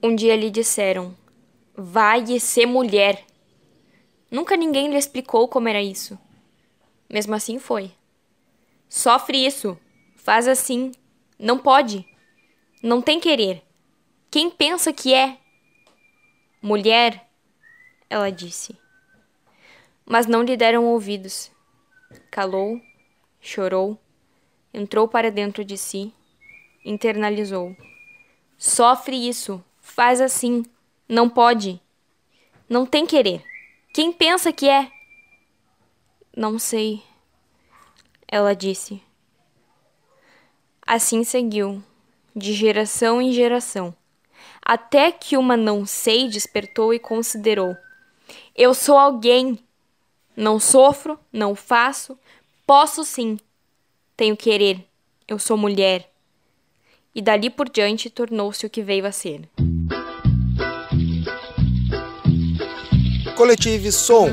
[0.00, 1.16] Um dia lhe disseram:
[1.74, 3.24] Vai ser mulher.
[4.30, 6.16] Nunca ninguém lhe explicou como era isso.
[7.10, 7.90] Mesmo assim foi.
[8.88, 9.76] Sofre isso.
[10.14, 10.92] Faz assim.
[11.38, 12.06] Não pode.
[12.80, 13.62] Não tem querer.
[14.30, 15.36] Quem pensa que é?
[16.62, 17.28] Mulher,
[18.08, 18.78] ela disse.
[20.06, 21.50] Mas não lhe deram ouvidos.
[22.30, 22.80] Calou,
[23.40, 23.98] chorou,
[24.72, 26.12] entrou para dentro de si,
[26.84, 27.76] internalizou.
[28.56, 29.62] Sofre isso.
[29.98, 30.62] Faz assim.
[31.08, 31.82] Não pode.
[32.68, 33.42] Não tem querer.
[33.92, 34.88] Quem pensa que é?
[36.36, 37.02] Não sei.
[38.28, 39.02] Ela disse.
[40.86, 41.82] Assim seguiu,
[42.32, 43.92] de geração em geração,
[44.62, 47.76] até que uma não sei despertou e considerou:
[48.54, 49.58] Eu sou alguém.
[50.36, 52.16] Não sofro, não faço,
[52.64, 53.36] posso sim.
[54.16, 54.86] Tenho querer.
[55.26, 56.08] Eu sou mulher.
[57.12, 59.48] E dali por diante tornou-se o que veio a ser.
[63.38, 64.30] Coletive Som,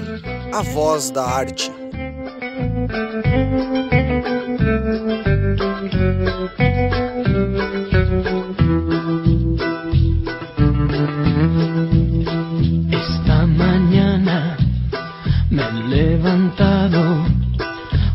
[0.52, 1.72] a voz da arte.
[12.92, 14.58] Esta mañana
[15.52, 17.28] me he levantado.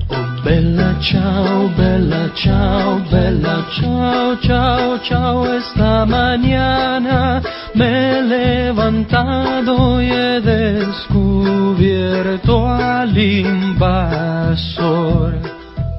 [0.08, 5.54] Oh, bella ciao, bella ciao, bella ciao, ciao, ciao.
[5.54, 7.40] Esta mañana
[7.80, 11.78] me he levantado y he descubierto
[12.66, 14.20] al invasor.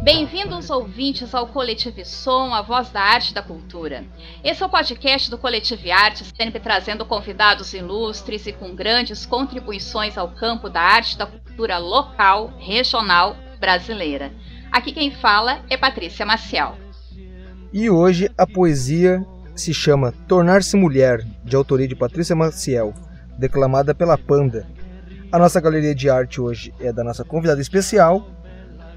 [0.04, 4.04] Bem-vindos, ouvintes, ao Coletive Som, a voz da arte e da cultura.
[4.44, 10.20] Esse é o podcast do Coletive Artes, sempre trazendo convidados ilustres e com grandes contribuições
[10.20, 14.32] ao campo da arte e da cultura local, regional, brasileira.
[14.72, 16.78] Aqui quem fala é Patrícia Maciel.
[17.74, 22.94] E hoje a poesia se chama Tornar-se Mulher, de autoria de Patrícia Maciel,
[23.38, 24.66] declamada pela Panda.
[25.30, 28.26] A nossa galeria de arte hoje é da nossa convidada especial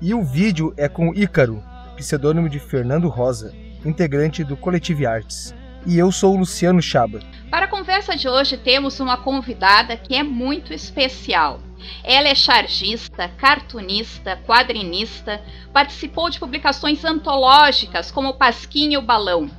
[0.01, 1.61] e o vídeo é com Ícaro,
[1.97, 3.53] pseudônimo de Fernando Rosa,
[3.85, 5.53] integrante do Coletive Artes.
[5.85, 7.19] E eu sou o Luciano Chaba.
[7.51, 11.59] Para a conversa de hoje temos uma convidada que é muito especial.
[12.05, 15.43] Ela é chargista, cartunista, quadrinista,
[15.73, 19.51] participou de publicações antológicas como Pasquinha e o Balão.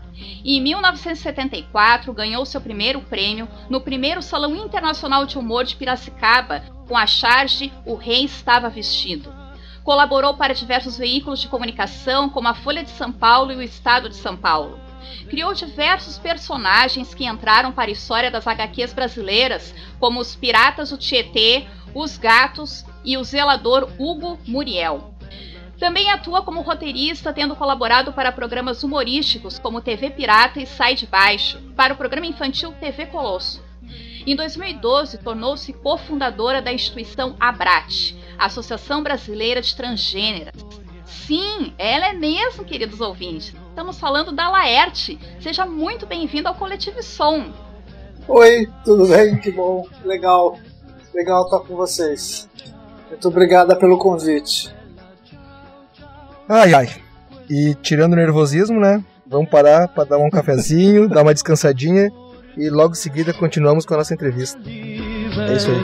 [0.43, 6.63] E em 1974 ganhou seu primeiro prêmio no primeiro Salão Internacional de Humor de Piracicaba
[6.87, 9.33] com a charge O Rei Estava Vestido.
[9.83, 14.09] Colaborou para diversos veículos de comunicação, como a Folha de São Paulo e o Estado
[14.09, 14.79] de São Paulo.
[15.29, 20.97] Criou diversos personagens que entraram para a história das HQs brasileiras, como os Piratas do
[20.97, 25.14] Tietê, os Gatos e o zelador Hugo Muriel.
[25.79, 31.05] Também atua como roteirista, tendo colaborado para programas humorísticos como TV Pirata e Sai de
[31.05, 33.61] Baixo, para o programa infantil TV Colosso.
[34.25, 40.55] Em 2012, tornou-se cofundadora da instituição ABRAT, Associação Brasileira de Transgêneras.
[41.05, 43.53] Sim, ela é mesmo, queridos ouvintes.
[43.69, 45.19] Estamos falando da Laerte.
[45.39, 47.51] Seja muito bem-vindo ao Coletivo Som.
[48.27, 49.37] Oi, tudo bem?
[49.37, 50.57] Que bom, legal,
[51.13, 52.49] legal estar com vocês.
[53.09, 54.73] Muito obrigada pelo convite.
[56.47, 56.89] Ai ai.
[57.49, 59.03] E tirando o nervosismo, né?
[59.27, 62.11] Vamos parar para dar um cafezinho, dar uma descansadinha
[62.57, 64.59] e logo em seguida continuamos com a nossa entrevista.
[64.67, 65.81] É isso aí.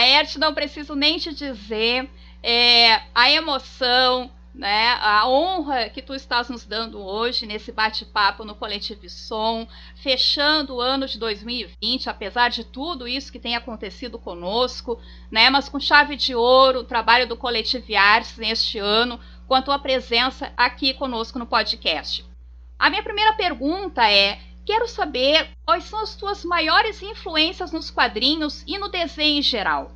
[0.00, 2.08] Laerte, não preciso nem te dizer
[2.42, 8.54] é, a emoção, né, a honra que tu estás nos dando hoje nesse bate-papo no
[8.54, 14.98] Coletivo Som, fechando o ano de 2020, apesar de tudo isso que tem acontecido conosco,
[15.30, 19.60] né, mas com chave de ouro o trabalho do Coletivo Artes neste ano, com a
[19.60, 22.24] tua presença aqui conosco no podcast.
[22.78, 28.62] A minha primeira pergunta é: quero saber quais são as tuas maiores influências nos quadrinhos
[28.68, 29.90] e no desenho em geral.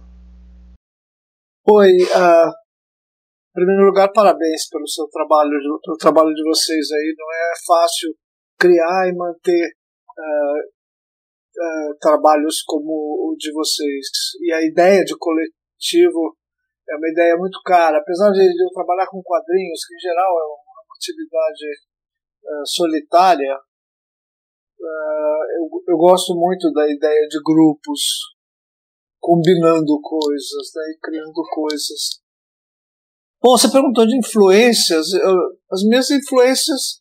[1.71, 7.15] Oi, uh, em primeiro lugar, parabéns pelo seu trabalho, pelo trabalho de vocês aí.
[7.17, 8.17] Não é fácil
[8.59, 9.65] criar e manter
[10.19, 10.61] uh,
[11.63, 14.09] uh, trabalhos como o de vocês.
[14.43, 16.37] E a ideia de coletivo
[16.91, 17.99] é uma ideia muito cara.
[17.99, 21.65] Apesar de eu trabalhar com quadrinhos, que em geral é uma atividade
[22.67, 23.57] solitária,
[24.85, 28.01] eu, eu gosto muito da ideia de grupos
[29.21, 32.21] combinando coisas, né, criando coisas.
[33.43, 35.13] Bom, você perguntou de influências.
[35.15, 35.35] Eu,
[35.73, 37.01] as minhas influências,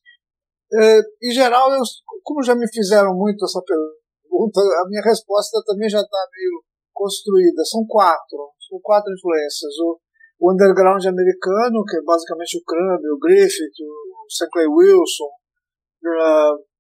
[0.74, 1.82] é, em geral, eu,
[2.24, 6.64] como já me fizeram muito essa pergunta, a minha resposta também já está meio
[6.94, 7.64] construída.
[7.66, 9.74] São quatro, são quatro influências.
[9.80, 10.00] O,
[10.40, 15.32] o underground americano, que é basicamente o Crumb, o Griffith, o Sinclair Wilson,
[16.04, 16.73] uh,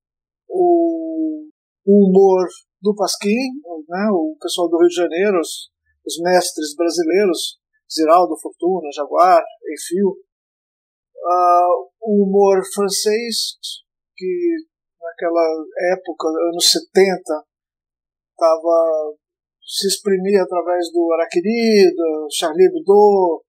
[0.53, 1.49] o,
[1.85, 2.47] o humor
[2.81, 3.49] do Pasquim,
[3.89, 5.69] né, o pessoal do Rio de Janeiro, os,
[6.05, 7.59] os mestres brasileiros,
[7.91, 10.15] Ziraldo, Fortuna, Jaguar, Enfio.
[11.25, 13.55] Uh, o humor francês,
[14.15, 14.55] que
[15.01, 17.45] naquela época, anos 70,
[18.31, 19.15] estava
[19.65, 23.41] se exprimia através do Araquiri, do Charlie Hebdo,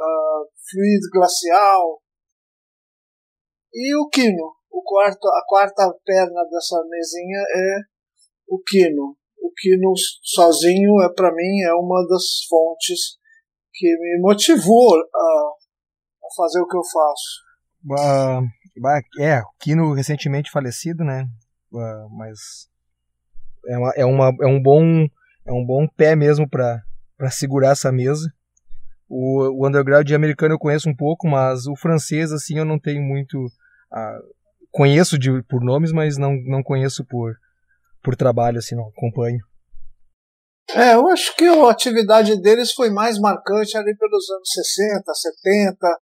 [0.00, 2.00] uh, Fluido Glacial.
[3.74, 4.57] E o Quino.
[4.78, 7.80] O quarto, a quarta perna dessa mesinha é
[8.46, 9.16] o Quino.
[9.42, 9.92] O Quino
[10.22, 13.18] sozinho, é para mim, é uma das fontes
[13.74, 15.50] que me motivou a,
[16.22, 17.42] a fazer o que eu faço.
[17.90, 21.26] Uh, é, o Kino recentemente falecido, né?
[21.72, 22.38] Uh, mas
[23.66, 25.08] é, uma, é, uma, é um bom
[25.44, 26.80] é um bom pé mesmo para
[27.32, 28.32] segurar essa mesa.
[29.08, 33.02] O, o underground americano eu conheço um pouco, mas o francês assim eu não tenho
[33.02, 34.37] muito uh,
[34.70, 37.34] conheço de, por nomes, mas não, não conheço por
[38.02, 39.38] por trabalho assim, não acompanho.
[40.70, 46.00] É, eu acho que a atividade deles foi mais marcante ali pelos anos 60, 70.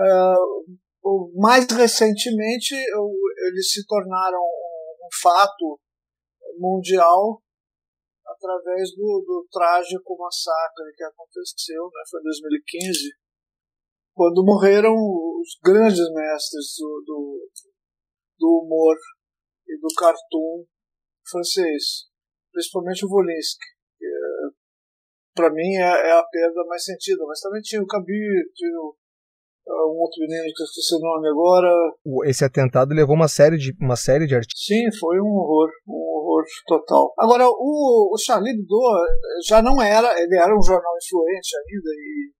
[0.00, 5.80] Uh, mais recentemente, eles se tornaram um fato
[6.58, 7.42] mundial
[8.26, 12.98] através do, do trágico massacre que aconteceu, né, foi em 2015,
[14.14, 17.48] quando morreram os grandes mestres do, do,
[18.38, 18.96] do humor
[19.66, 20.64] e do cartoon
[21.30, 22.06] francês,
[22.52, 23.78] principalmente o Volinsky
[25.38, 27.24] para mim é, é, a perda mais sentida.
[27.24, 28.96] Mas também tinha o Kabir, tinha o,
[29.68, 31.70] uh, um outro menino que eu esqueci o nome agora.
[32.24, 34.64] Esse atentado levou uma série de uma série de artigos.
[34.66, 37.14] Sim, foi um horror, um horror total.
[37.16, 38.80] Agora o, o Charlie Hebdo
[39.46, 42.32] já não era, ele era um jornal influente ainda e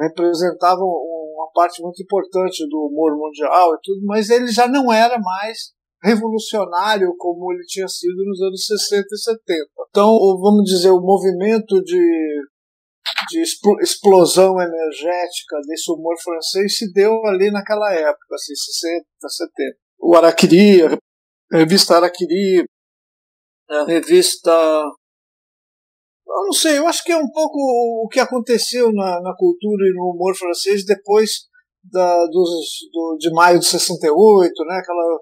[0.00, 5.18] representava uma parte muito importante do humor mundial e tudo, mas ele já não era
[5.18, 5.72] mais
[6.02, 9.70] revolucionário como ele tinha sido nos anos 60 e 70.
[9.88, 12.44] Então, vamos dizer, o movimento de,
[13.30, 13.40] de
[13.80, 19.76] explosão energética desse humor francês se deu ali naquela época, assim, 60, 70.
[20.00, 20.82] O Araquiri,
[21.52, 22.64] a revista Araquiri,
[23.70, 24.50] a revista.
[26.34, 29.86] Eu não sei, eu acho que é um pouco o que aconteceu na, na cultura
[29.86, 31.30] e no humor francês depois
[31.84, 32.48] da, dos,
[32.92, 34.78] do, de maio de 68, né?
[34.78, 35.20] aquela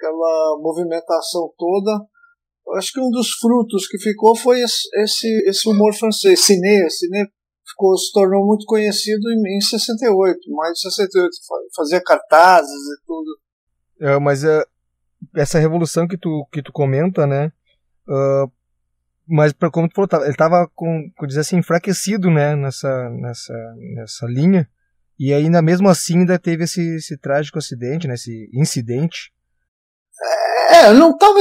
[0.00, 1.90] aquela movimentação toda.
[2.66, 6.88] Eu acho que um dos frutos que ficou foi esse, esse, humor francês, Ciné.
[6.88, 7.26] Ciné
[7.68, 11.30] ficou, se tornou muito conhecido em, em 68, mais de 68,
[11.76, 13.38] fazia cartazes e tudo.
[14.00, 14.64] É, mas é,
[15.36, 17.52] essa revolução que tu, que tu comenta, né?
[18.08, 18.50] Uh,
[19.30, 23.54] mas para como tu falou, ele estava com, com dizer assim enfraquecido, né, nessa nessa
[23.94, 24.68] nessa linha.
[25.18, 29.30] E ainda mesmo assim ainda teve esse, esse trágico acidente, né, esse incidente
[30.70, 31.40] é, não estava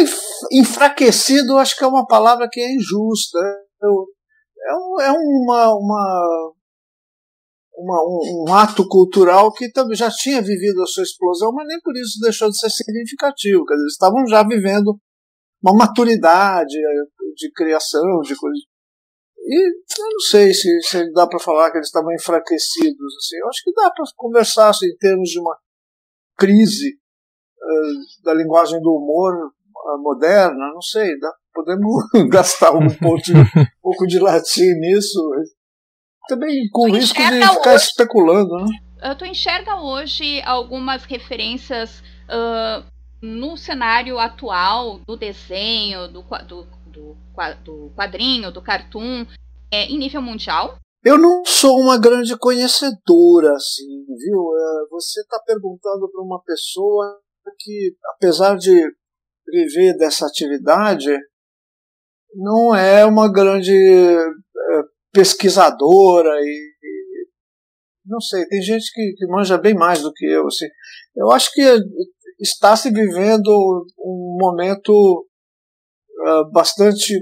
[0.51, 3.38] enfraquecido, acho que é uma palavra que é injusta.
[3.81, 4.06] Eu,
[5.00, 6.52] é, é uma, uma,
[7.78, 11.80] uma um, um, ato cultural que também já tinha vivido a sua explosão, mas nem
[11.81, 13.66] por isso deixou de ser significativo.
[13.66, 14.99] Quer dizer, eles estavam já vivendo
[15.61, 16.75] uma maturidade
[17.36, 18.64] de criação, de coisas.
[19.38, 23.16] E eu não sei se, se dá para falar que eles estavam enfraquecidos.
[23.18, 23.38] Assim.
[23.38, 25.57] Eu acho que dá para conversar assim, em termos de uma
[26.38, 27.00] crise
[27.62, 33.33] eh, da linguagem do humor eh, moderna, não sei, dá, podemos gastar um pouco, de,
[33.36, 35.19] um pouco de latim nisso,
[36.28, 38.56] também com o risco de ficar hoje, especulando.
[38.56, 39.16] Né?
[39.18, 42.86] Tu enxerga hoje algumas referências uh,
[43.21, 46.68] no cenário atual do desenho, do, do,
[46.99, 47.18] do,
[47.63, 49.25] do quadrinho, do cartoon,
[49.71, 50.77] é, em nível mundial?
[51.03, 54.51] Eu não sou uma grande conhecedora, assim, viu?
[54.91, 57.19] Você está perguntando para uma pessoa
[57.57, 58.73] que, apesar de
[59.47, 61.09] viver dessa atividade,
[62.35, 67.27] não é uma grande é, pesquisadora e, e,
[68.06, 70.47] não sei, tem gente que, que, manja bem mais do que eu.
[70.47, 70.68] Assim.
[71.15, 71.61] Eu acho que
[72.39, 73.49] está se vivendo
[73.97, 75.29] um momento
[76.19, 77.14] uh, bastante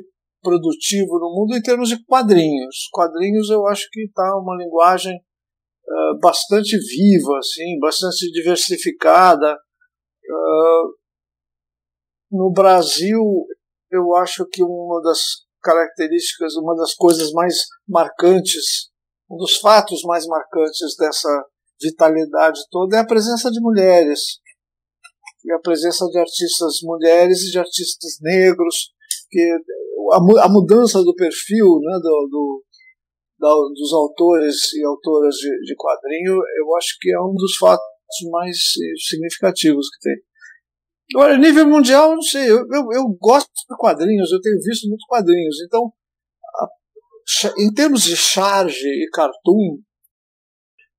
[0.41, 2.89] produtivo no mundo em termos de quadrinhos.
[2.91, 9.57] Quadrinhos eu acho que está uma linguagem uh, bastante viva, assim, bastante diversificada.
[10.29, 10.97] Uh,
[12.31, 13.21] no Brasil,
[13.91, 17.55] eu acho que uma das características, uma das coisas mais
[17.87, 18.89] marcantes,
[19.29, 21.45] um dos fatos mais marcantes dessa
[21.81, 24.39] vitalidade toda é a presença de mulheres
[25.47, 28.91] e a presença de artistas mulheres e de artistas negros,
[29.29, 29.41] que
[30.11, 32.63] a, a mudança do perfil né, do, do
[33.39, 37.85] da, dos autores e autoras de, de quadrinho, eu acho que é um dos fatos
[38.31, 38.57] mais
[39.07, 40.15] significativos que tem.
[41.15, 45.05] Agora, nível mundial, não sei, eu, eu, eu, gosto de quadrinhos, eu tenho visto muitos
[45.07, 45.93] quadrinhos, então,
[46.55, 46.67] a,
[47.59, 49.79] em termos de charge e cartoon,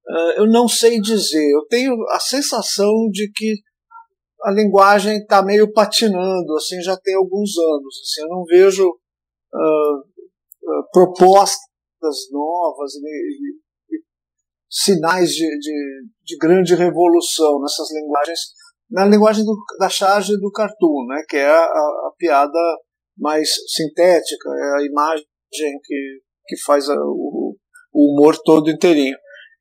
[0.09, 3.61] uh, eu não sei dizer, eu tenho a sensação de que
[4.45, 9.99] a linguagem está meio patinando, assim, já tem alguns anos, assim, eu não vejo uh,
[9.99, 14.03] uh, propostas novas e, e, e
[14.71, 18.41] sinais de, de, de grande revolução nessas linguagens
[18.91, 22.59] na linguagem do, da charge do cartoon, né, que é a, a, piada
[23.17, 25.27] mais sintética, é a imagem
[25.85, 27.55] que, que faz a, o,
[27.93, 29.17] o, humor todo inteirinho.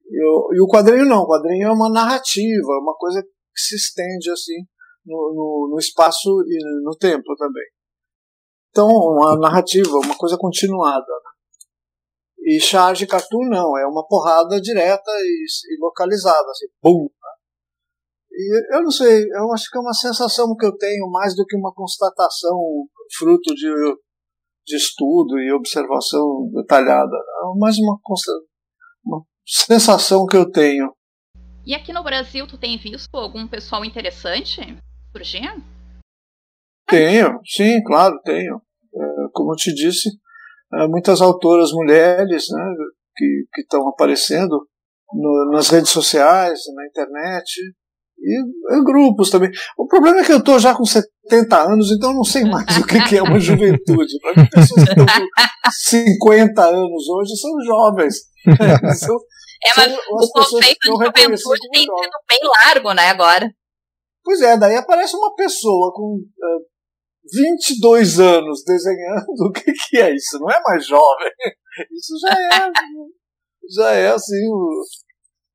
[0.09, 3.29] E o, e o, quadrinho não, o quadrinho é uma narrativa, uma coisa que
[3.59, 4.65] se estende assim
[5.05, 7.65] no, no, no espaço e no tempo também.
[8.69, 11.05] Então, uma narrativa, uma coisa continuada.
[11.07, 12.53] Né?
[12.53, 17.07] E charge cartoon não, é uma porrada direta e, e localizada, assim, bum,
[18.37, 21.43] e eu não sei, eu acho que é uma sensação que eu tenho mais do
[21.43, 22.55] que uma constatação
[23.17, 23.73] fruto de,
[24.63, 27.15] de estudo e observação detalhada.
[27.15, 27.97] É mais uma,
[29.05, 30.93] uma sensação que eu tenho.
[31.67, 34.61] E aqui no Brasil, tu tem visto algum pessoal interessante
[35.11, 35.61] surgindo?
[36.87, 38.61] Tenho, sim, claro, tenho.
[38.95, 38.99] É,
[39.33, 40.09] como eu te disse,
[40.87, 42.63] muitas autoras mulheres né,
[43.17, 44.65] que estão aparecendo
[45.13, 47.51] no, nas redes sociais, na internet,
[48.17, 49.51] e, grupos também.
[49.77, 52.77] O problema é que eu estou já com 70 anos, então eu não sei mais
[52.77, 54.17] o que, que é uma juventude.
[54.21, 58.15] Para mim, pessoas que estão com 50 anos hoje são jovens.
[58.99, 59.17] São,
[59.65, 63.51] é, mas o conceito de juventude tem sido bem largo, né, agora.
[64.23, 66.65] Pois é, daí aparece uma pessoa com uh,
[67.33, 70.39] 22 anos desenhando, o que, que é isso?
[70.39, 71.31] Não é mais jovem.
[71.93, 72.71] Isso já é,
[73.69, 74.49] já é assim,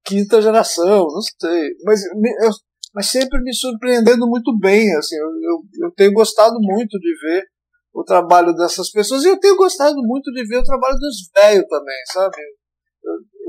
[0.04, 1.70] quinta geração, não sei.
[1.84, 2.50] Mas, eu,
[2.94, 4.94] mas sempre me surpreendendo muito bem.
[4.94, 7.44] Assim, eu, eu, eu, tenho gostado muito de ver
[7.92, 11.66] o trabalho dessas pessoas e eu tenho gostado muito de ver o trabalho dos velhos
[11.68, 12.36] também, sabe?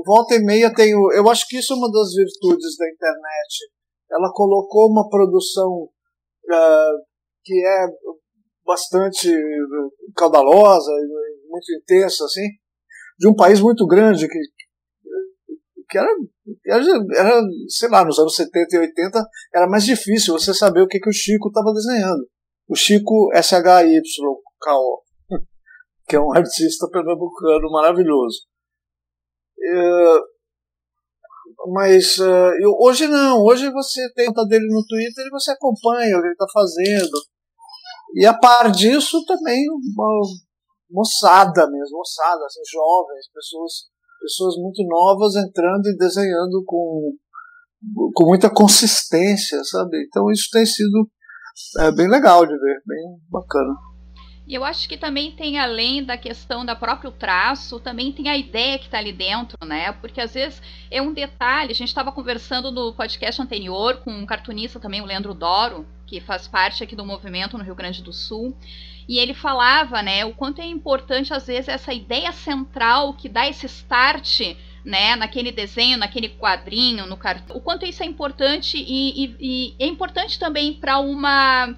[0.04, 1.12] Volta e meia tenho.
[1.12, 3.70] Eu acho que isso é uma das virtudes da internet.
[4.10, 5.88] Ela colocou uma produção
[6.44, 7.04] uh,
[7.42, 7.86] que é
[8.64, 9.30] bastante
[10.16, 10.90] caudalosa,
[11.48, 12.48] muito intensa, assim,
[13.18, 14.38] de um país muito grande que,
[15.88, 16.08] que era,
[17.16, 20.98] era, sei lá, nos anos 70 e 80 era mais difícil você saber o que,
[20.98, 22.26] que o Chico estava desenhando.
[22.66, 25.02] O Chico S-H-Y-K-O,
[26.08, 28.46] que é um artista pernambucano maravilhoso.
[29.66, 30.20] É,
[31.72, 36.16] mas uh, eu, hoje não, hoje você tem conta dele no Twitter e você acompanha
[36.16, 37.18] o que ele está fazendo.
[38.14, 40.20] E a par disso também uma
[40.90, 43.94] moçada mesmo, moçada, assim, jovens, pessoas
[44.24, 47.12] pessoas muito novas entrando e desenhando com,
[48.14, 50.02] com muita consistência, sabe?
[50.06, 51.06] Então isso tem sido
[51.80, 53.74] é, bem legal de ver, bem bacana.
[54.46, 58.36] E eu acho que também tem, além da questão da próprio traço, também tem a
[58.36, 59.92] ideia que está ali dentro, né?
[59.92, 60.60] Porque às vezes
[60.90, 61.72] é um detalhe.
[61.72, 66.20] A gente estava conversando no podcast anterior com um cartunista também, o Leandro Doro, que
[66.20, 68.54] faz parte aqui do movimento no Rio Grande do Sul.
[69.08, 73.48] E ele falava, né, o quanto é importante às vezes essa ideia central que dá
[73.48, 74.40] esse start,
[74.84, 77.56] né, naquele desenho, naquele quadrinho, no cartão.
[77.56, 81.74] O quanto isso é importante e, e, e é importante também para uma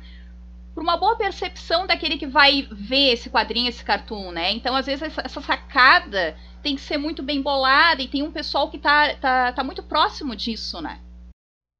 [0.76, 4.52] para uma boa percepção daquele que vai ver esse quadrinho, esse cartoon, né?
[4.52, 8.30] Então, às vezes, essa, essa sacada tem que ser muito bem bolada e tem um
[8.30, 11.00] pessoal que tá, tá, tá muito próximo disso, né?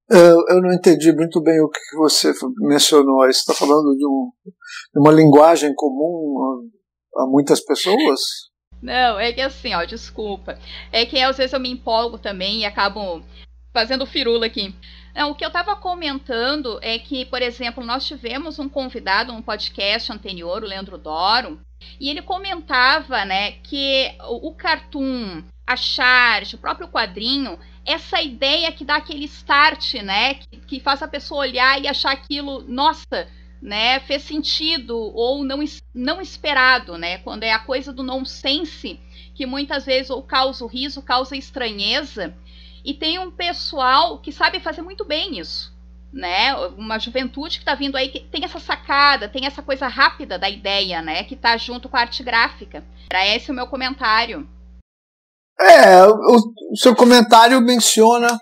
[0.08, 3.18] Eu, eu não entendi muito bem o que você mencionou.
[3.26, 6.64] Você está falando de, um, de, uma linguagem comum
[7.14, 8.20] a, a, muitas pessoas?
[8.80, 10.58] Não, é que assim, ó, desculpa.
[10.90, 13.22] É que às vezes eu me empolgo também e acabo
[13.74, 14.74] fazendo firula aqui.
[15.16, 19.38] Não, o que eu estava comentando é que, por exemplo, nós tivemos um convidado no
[19.38, 21.58] um podcast anterior, o Leandro Doro,
[21.98, 28.70] e ele comentava, né, que o, o cartoon, a charge, o próprio quadrinho, essa ideia
[28.72, 30.34] que dá aquele start, né?
[30.34, 33.28] Que, que faz a pessoa olhar e achar aquilo, nossa,
[33.62, 34.00] né?
[34.00, 37.18] Fez sentido ou não, não esperado, né?
[37.18, 39.00] Quando é a coisa do nonsense,
[39.34, 42.34] que muitas vezes ou causa o riso, causa estranheza.
[42.86, 45.74] E tem um pessoal que sabe fazer muito bem isso.
[46.12, 46.54] né?
[46.78, 50.48] Uma juventude que está vindo aí que tem essa sacada, tem essa coisa rápida da
[50.48, 51.24] ideia, né?
[51.24, 52.84] Que está junto com a arte gráfica.
[53.10, 54.48] Era esse o meu comentário.
[55.58, 58.38] É, o, o seu comentário menciona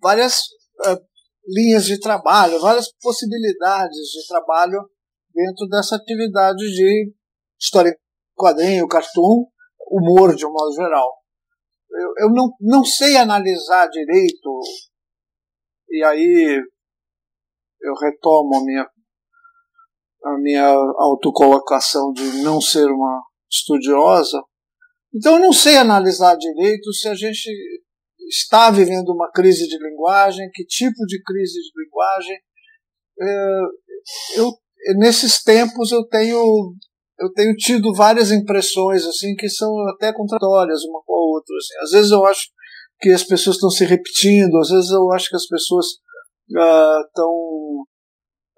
[0.00, 0.38] várias
[0.86, 0.98] uh,
[1.46, 4.80] linhas de trabalho, várias possibilidades de trabalho
[5.34, 7.12] dentro dessa atividade de
[7.60, 7.94] história em
[8.34, 9.46] quadrinho, cartoon,
[9.90, 11.21] humor de um modo geral.
[11.94, 14.60] Eu, eu não, não sei analisar direito,
[15.90, 16.62] e aí
[17.82, 18.88] eu retomo a minha,
[20.24, 20.66] a minha
[20.98, 24.42] autocolocação de não ser uma estudiosa.
[25.14, 27.50] Então eu não sei analisar direito se a gente
[28.28, 32.38] está vivendo uma crise de linguagem, que tipo de crise de linguagem.
[33.20, 33.60] É,
[34.36, 34.50] eu,
[34.96, 36.74] nesses tempos eu tenho
[37.22, 41.54] eu tenho tido várias impressões assim que são até contraditórias uma com a outra.
[41.56, 41.84] Assim.
[41.84, 42.48] Às vezes eu acho
[43.00, 45.86] que as pessoas estão se repetindo, às vezes eu acho que as pessoas
[46.48, 47.82] estão uh,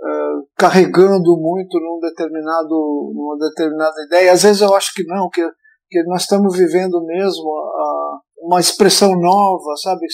[0.02, 4.32] uh, carregando muito num determinado, numa determinada ideia.
[4.32, 5.46] Às vezes eu acho que não, que,
[5.90, 10.06] que nós estamos vivendo mesmo uh, uma expressão nova, sabe?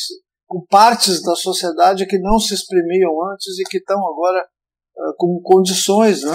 [0.48, 4.44] Com partes da sociedade que não se exprimiam antes e que estão agora
[5.16, 6.34] com condições, né?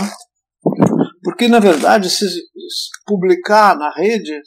[1.26, 2.24] Porque, na verdade, se
[3.04, 4.40] publicar na rede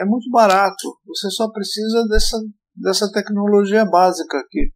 [0.00, 0.98] é muito barato.
[1.06, 2.36] Você só precisa dessa,
[2.74, 4.72] dessa tecnologia básica aqui.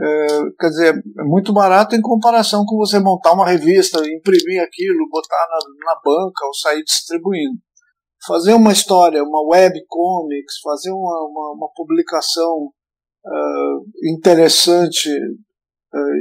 [0.00, 0.26] É,
[0.60, 5.48] quer dizer, é muito barato em comparação com você montar uma revista, imprimir aquilo, botar
[5.50, 7.58] na, na banca ou sair distribuindo.
[8.24, 12.70] Fazer uma história, uma webcomics, fazer uma, uma, uma publicação
[13.26, 16.14] uh, interessante uh,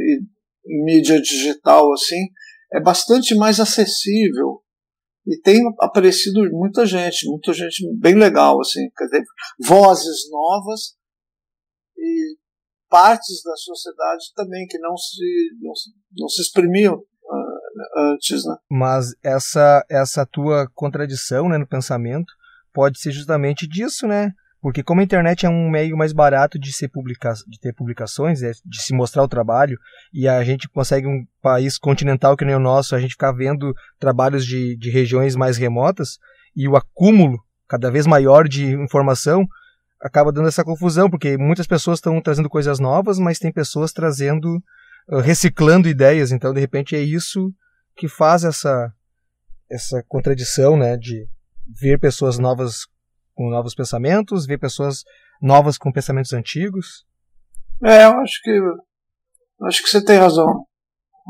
[0.67, 2.25] em mídia digital assim,
[2.73, 4.61] é bastante mais acessível
[5.25, 9.23] e tem aparecido muita gente, muita gente bem legal, assim, dizer,
[9.59, 10.95] vozes novas
[11.97, 12.37] e
[12.89, 15.73] partes da sociedade também que não se, não,
[16.17, 18.55] não se exprimiam uh, antes, né?
[18.69, 22.33] Mas essa, essa tua contradição né, no pensamento
[22.73, 24.31] pode ser justamente disso, né?
[24.61, 28.43] Porque como a internet é um meio mais barato de, ser publica de ter publicações,
[28.43, 29.77] é, de se mostrar o trabalho,
[30.13, 33.73] e a gente consegue um país continental que nem o nosso, a gente ficar vendo
[33.99, 36.19] trabalhos de, de regiões mais remotas,
[36.55, 39.47] e o acúmulo cada vez maior de informação
[39.99, 44.61] acaba dando essa confusão, porque muitas pessoas estão trazendo coisas novas, mas tem pessoas trazendo,
[45.23, 47.51] reciclando ideias, então de repente é isso
[47.95, 48.93] que faz essa,
[49.69, 51.27] essa contradição, né, de
[51.67, 52.85] ver pessoas novas
[53.41, 55.03] com novos pensamentos, ver pessoas
[55.41, 57.05] novas com pensamentos antigos?
[57.83, 58.59] É, eu acho que
[59.63, 60.63] acho que você tem razão.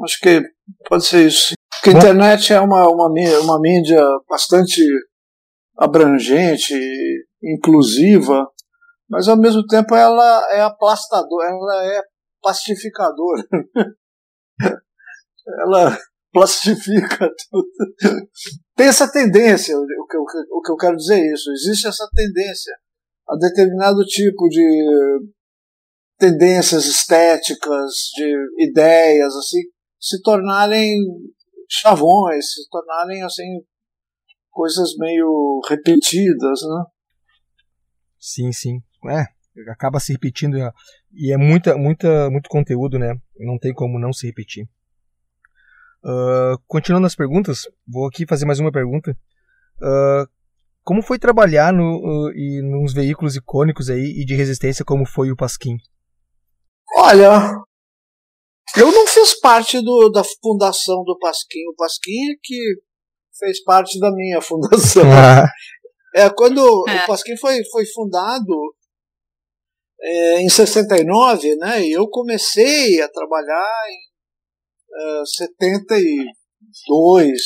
[0.03, 0.41] Acho que
[0.89, 1.53] pode ser isso.
[1.71, 4.81] Porque a internet é uma, uma, uma mídia bastante
[5.77, 6.75] abrangente,
[7.41, 8.45] inclusiva,
[9.09, 12.01] mas ao mesmo tempo ela é aplastadora, ela é
[12.41, 13.43] pacificadora.
[15.61, 15.97] ela
[16.33, 17.67] plastifica tudo.
[18.81, 22.09] Tem essa tendência, o que, eu, o que eu quero dizer é isso, existe essa
[22.15, 22.75] tendência
[23.29, 25.19] a determinado tipo de
[26.17, 29.59] tendências estéticas, de ideias, assim,
[29.99, 30.97] se tornarem
[31.69, 33.61] chavões, se tornarem, assim,
[34.49, 36.83] coisas meio repetidas, né?
[38.17, 38.81] Sim, sim.
[39.11, 39.25] É,
[39.69, 40.57] acaba se repetindo
[41.13, 43.13] e é muita, muita, muito conteúdo, né?
[43.37, 44.67] Não tem como não se repetir.
[46.03, 49.11] Uh, continuando as perguntas, vou aqui fazer mais uma pergunta.
[49.77, 50.27] Uh,
[50.83, 55.31] como foi trabalhar no, uh, e nos veículos icônicos aí e de resistência como foi
[55.31, 55.77] o Pasquim?
[56.95, 57.55] Olha,
[58.75, 61.67] eu não fiz parte do, da fundação do Pasquim.
[61.69, 62.57] O Pasquim é que
[63.37, 65.03] fez parte da minha fundação.
[65.11, 65.47] Ah.
[66.13, 66.59] É, quando
[66.89, 67.03] é.
[67.03, 68.75] o Pasquim foi, foi fundado
[70.01, 74.10] é, em 69, né, eu comecei a trabalhar em
[75.25, 77.41] 72,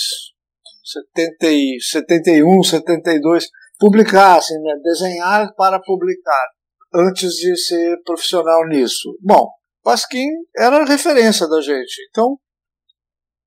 [0.84, 3.48] 70 e, 71, 72,
[3.80, 6.48] publicar, assim, né, desenhar para publicar,
[6.94, 9.18] antes de ser profissional nisso.
[9.22, 9.50] Bom,
[9.84, 10.28] Pasquim
[10.58, 12.38] era a referência da gente, então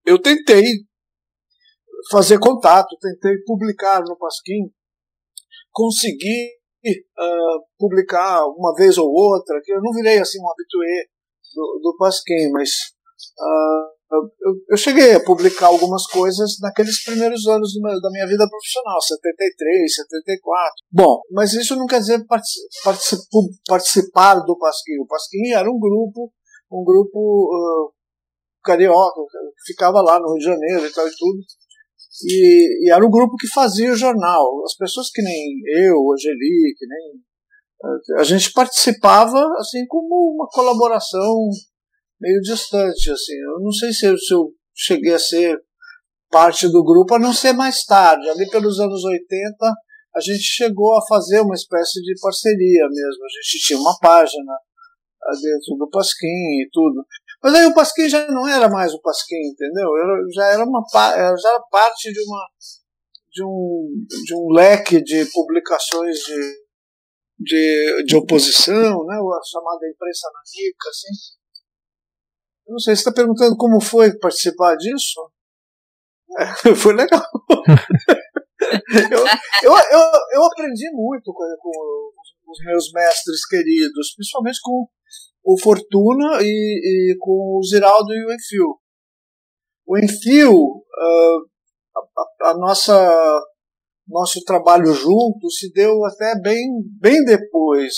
[0.06, 0.64] eu tentei
[2.10, 4.70] fazer contato, tentei publicar no Pasquim,
[5.70, 11.06] consegui uh, publicar uma vez ou outra, que eu não virei assim um habitué
[11.54, 12.70] do, do Pasquim, mas
[13.38, 18.48] Uh, eu, eu, cheguei a publicar algumas coisas naqueles primeiros anos meu, da minha vida
[18.48, 20.72] profissional, 73, 74.
[20.90, 22.68] Bom, mas isso não quer dizer particip,
[23.66, 24.98] participar do Pasquim.
[25.00, 26.32] O Pasquim era um grupo,
[26.72, 27.92] um grupo uh,
[28.64, 29.20] carioca,
[29.56, 31.40] que ficava lá no Rio de Janeiro e tal e tudo.
[32.24, 34.64] E, e, era um grupo que fazia o jornal.
[34.64, 37.28] As pessoas que nem eu, Angelique, nem
[38.18, 41.48] a gente participava assim como uma colaboração
[42.20, 43.34] meio distante, assim.
[43.34, 45.58] Eu não sei se eu, se eu cheguei a ser
[46.30, 49.56] parte do grupo, a não ser mais tarde, ali pelos anos 80,
[50.14, 53.24] a gente chegou a fazer uma espécie de parceria mesmo.
[53.24, 54.52] A gente tinha uma página
[55.42, 57.04] dentro do Pasquim e tudo.
[57.42, 59.88] Mas aí o Pasquim já não era mais o Pasquim, entendeu?
[60.34, 62.48] Já era uma já era parte de uma
[63.30, 66.64] de um, de um leque de publicações de,
[67.38, 69.14] de, de oposição, né?
[69.14, 71.37] a chamada imprensa nanica, assim.
[72.68, 75.32] Eu não sei, você está perguntando como foi participar disso?
[76.38, 77.22] É, foi legal.
[79.10, 79.24] eu,
[79.62, 82.12] eu, eu, eu, aprendi muito com, com,
[82.50, 84.86] os meus mestres queridos, principalmente com
[85.44, 88.78] o Fortuna e, e com o Ziraldo e o Enfio.
[89.86, 91.48] O Enfio, uh,
[92.42, 93.42] a, a, nossa
[94.06, 96.66] nosso trabalho junto se deu até bem,
[97.00, 97.94] bem depois.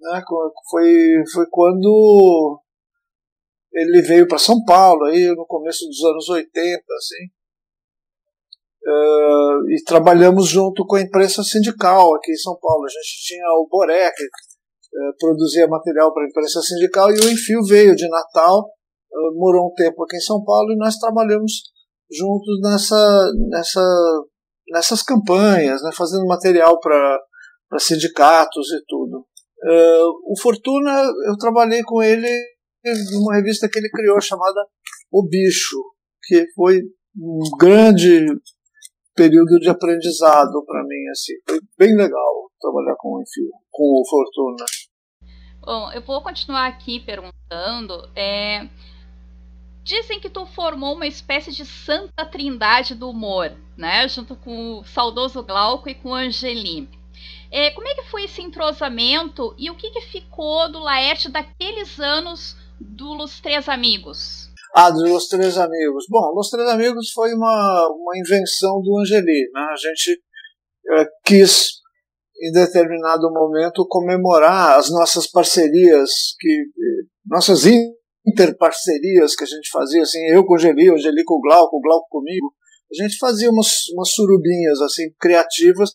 [0.00, 0.22] Né?
[0.68, 2.63] Foi, foi quando
[3.74, 7.26] ele veio para São Paulo, aí no começo dos anos 80, assim.
[8.86, 12.84] Uh, e trabalhamos junto com a imprensa sindical aqui em São Paulo.
[12.84, 17.64] A gente tinha o que uh, produzia material para a imprensa sindical, e o Enfio
[17.64, 21.62] veio de Natal, uh, morou um tempo aqui em São Paulo, e nós trabalhamos
[22.12, 24.22] juntos nessa, nessa,
[24.68, 27.18] nessas campanhas, né, fazendo material para
[27.78, 29.26] sindicatos e tudo.
[30.26, 32.53] o Fortuna, eu trabalhei com ele
[33.12, 34.66] numa revista que ele criou chamada
[35.10, 35.78] O Bicho,
[36.24, 36.82] que foi
[37.16, 38.26] um grande
[39.14, 43.24] período de aprendizado para mim, assim, foi bem legal trabalhar com o
[43.70, 44.64] com o Fortuna.
[45.60, 48.10] Bom, eu vou continuar aqui perguntando.
[48.14, 48.68] É...
[49.82, 54.08] Dizem que tu formou uma espécie de santa trindade do humor, né?
[54.08, 56.88] Junto com o saudoso Glauco e com o Angeli.
[57.50, 62.00] É, como é que foi esse entrosamento e o que, que ficou do Laerte daqueles
[62.00, 64.48] anos do Los Três Amigos?
[64.74, 66.06] Ah, dos Los Três Amigos.
[66.08, 69.50] Bom, Los Três Amigos foi uma, uma invenção do Angeli.
[69.52, 69.60] Né?
[69.60, 70.20] A gente
[70.90, 71.74] é, quis,
[72.42, 76.64] em determinado momento, comemorar as nossas parcerias, que,
[77.24, 77.64] nossas
[78.26, 81.76] interparcerias que a gente fazia, assim, eu com o Angeli, o Angeli com o Glauco,
[81.76, 82.52] o Glauco comigo.
[82.90, 85.90] A gente fazia umas, umas surubinhas assim, criativas,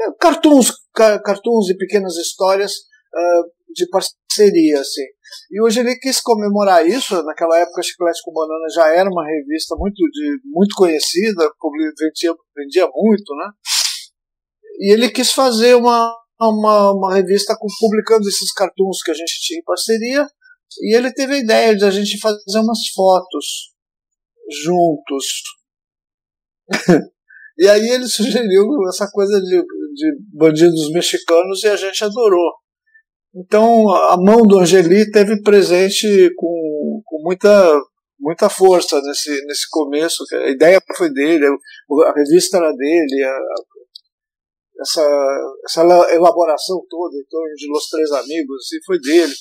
[0.00, 5.04] é, cartoons, cartoons e pequenas histórias uh, de parceria, assim.
[5.50, 7.22] E hoje ele quis comemorar isso.
[7.22, 11.50] Naquela época, Chiclete com Banana já era uma revista muito, de, muito conhecida,
[11.98, 13.50] vendia, vendia muito, né?
[14.78, 19.40] E ele quis fazer uma, uma, uma revista com, publicando esses cartoons que a gente
[19.40, 20.26] tinha em parceria.
[20.80, 23.74] E ele teve a ideia de a gente fazer umas fotos
[24.64, 25.42] juntos.
[27.58, 29.62] e aí ele sugeriu essa coisa de,
[29.94, 32.63] de bandidos mexicanos e a gente adorou.
[33.34, 37.82] Então a mão do Angeli teve presente com, com muita,
[38.18, 40.22] muita força nesse, nesse começo.
[40.32, 43.38] A ideia foi dele, a revista era dele, a,
[44.80, 49.32] essa, essa elaboração toda em torno de Los Três Amigos assim, foi dele.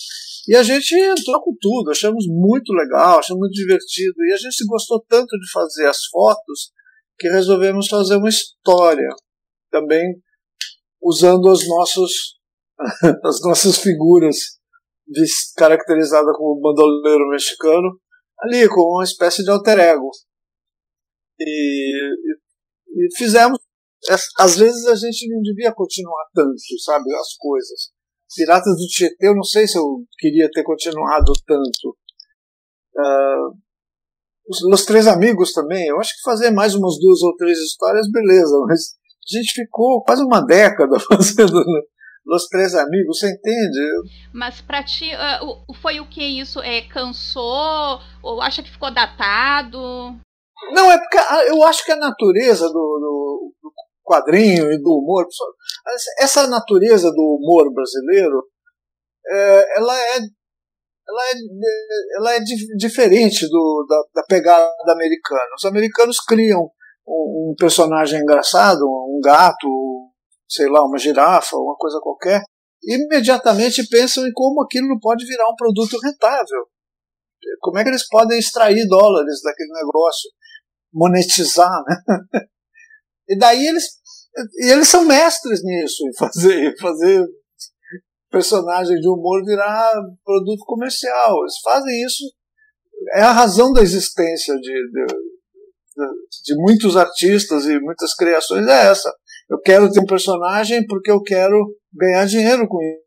[0.47, 4.13] E a gente entrou com tudo, achamos muito legal, achamos muito divertido.
[4.27, 6.71] E a gente gostou tanto de fazer as fotos
[7.17, 9.07] que resolvemos fazer uma história
[9.71, 10.03] também
[11.01, 12.35] usando os nossos
[13.23, 14.35] as nossas figuras
[15.57, 17.99] caracterizadas como bandoleiro mexicano,
[18.39, 20.09] ali com uma espécie de alter ego.
[21.39, 21.91] E,
[22.89, 23.59] e, fizemos.
[24.37, 27.91] Às vezes a gente não devia continuar tanto, sabe, as coisas.
[28.35, 31.97] Piratas do Tietê, eu não sei se eu queria ter continuado tanto.
[32.95, 33.57] Uh,
[34.73, 38.59] os, Três Amigos também, eu acho que fazer mais umas duas ou três histórias, beleza,
[38.67, 38.95] mas
[39.33, 41.63] a gente ficou quase uma década fazendo
[42.25, 43.79] Los Três Amigos, você entende?
[44.33, 46.61] Mas para ti, uh, foi o que isso?
[46.61, 47.99] É, cansou?
[48.21, 50.15] Ou acha que ficou datado?
[50.71, 51.17] Não, é porque
[51.49, 53.71] eu acho que a natureza do, do, do
[54.03, 55.27] quadrinho e do humor,
[56.19, 58.43] essa natureza do humor brasileiro,
[59.27, 60.19] é, ela é
[61.07, 62.39] ela é, ela é
[62.77, 65.49] diferente do, da, da pegada americana.
[65.57, 66.69] Os americanos criam
[67.07, 69.67] um, um personagem engraçado, um gato,
[70.53, 72.43] sei lá, uma girafa, uma coisa qualquer,
[72.83, 76.67] imediatamente pensam em como aquilo pode virar um produto rentável.
[77.59, 80.29] Como é que eles podem extrair dólares daquele negócio,
[80.93, 81.95] monetizar, né?
[83.25, 83.85] E daí eles,
[84.57, 87.25] eles são mestres nisso, em fazer, fazer
[88.29, 89.93] personagem de humor virar
[90.25, 91.39] produto comercial.
[91.39, 92.25] Eles fazem isso,
[93.13, 98.87] é a razão da existência de, de, de, de muitos artistas e muitas criações é
[98.87, 99.09] essa
[99.53, 103.03] eu quero ter um personagem porque eu quero ganhar dinheiro com isso.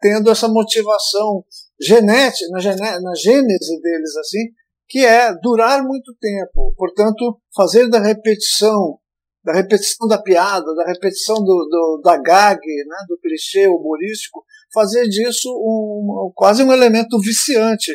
[0.00, 1.44] Tendo essa motivação
[1.80, 4.50] genética, na, gené na gênese deles, assim,
[4.86, 6.74] que é durar muito tempo.
[6.76, 8.98] Portanto, fazer da repetição,
[9.42, 15.04] da repetição da piada, da repetição do, do da gag, né, do clichê humorístico, fazer
[15.08, 17.92] disso um, quase um elemento viciante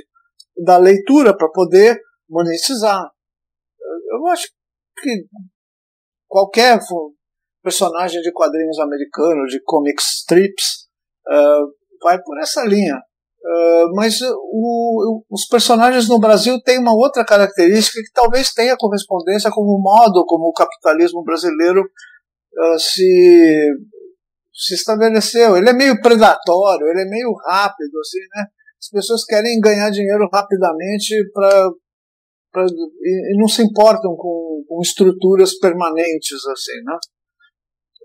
[0.65, 3.07] da leitura para poder monetizar.
[4.09, 4.47] Eu acho
[4.99, 5.27] que
[6.27, 6.79] qualquer
[7.67, 10.88] personagem de quadrinhos americanos, de comic strips,
[11.27, 11.67] uh,
[12.01, 12.95] vai por essa linha.
[12.95, 19.51] Uh, mas o, os personagens no Brasil têm uma outra característica que talvez tenha correspondência
[19.51, 23.73] com o modo como o capitalismo brasileiro uh, se,
[24.53, 25.58] se estabeleceu.
[25.58, 28.45] Ele é meio predatório, ele é meio rápido, assim, né?
[28.80, 31.71] As pessoas querem ganhar dinheiro rapidamente para
[32.56, 36.97] e, e, não se importam com, com, estruturas permanentes assim, né?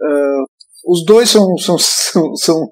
[0.01, 0.45] Uh,
[0.87, 2.69] os dois são, são, são, são,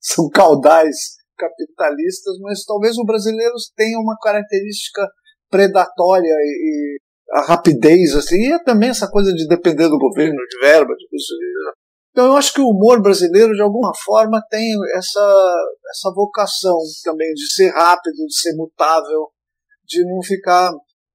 [0.00, 0.96] são caudais
[1.36, 5.08] capitalistas, mas talvez o brasileiro tenha uma característica
[5.50, 6.98] predatória e, e
[7.30, 11.06] a rapidez, assim, e é também essa coisa de depender do governo, de verba, de.
[12.10, 17.32] Então eu acho que o humor brasileiro, de alguma forma, tem essa, essa vocação também
[17.34, 19.28] de ser rápido, de ser mutável,
[19.84, 20.72] de não ficar,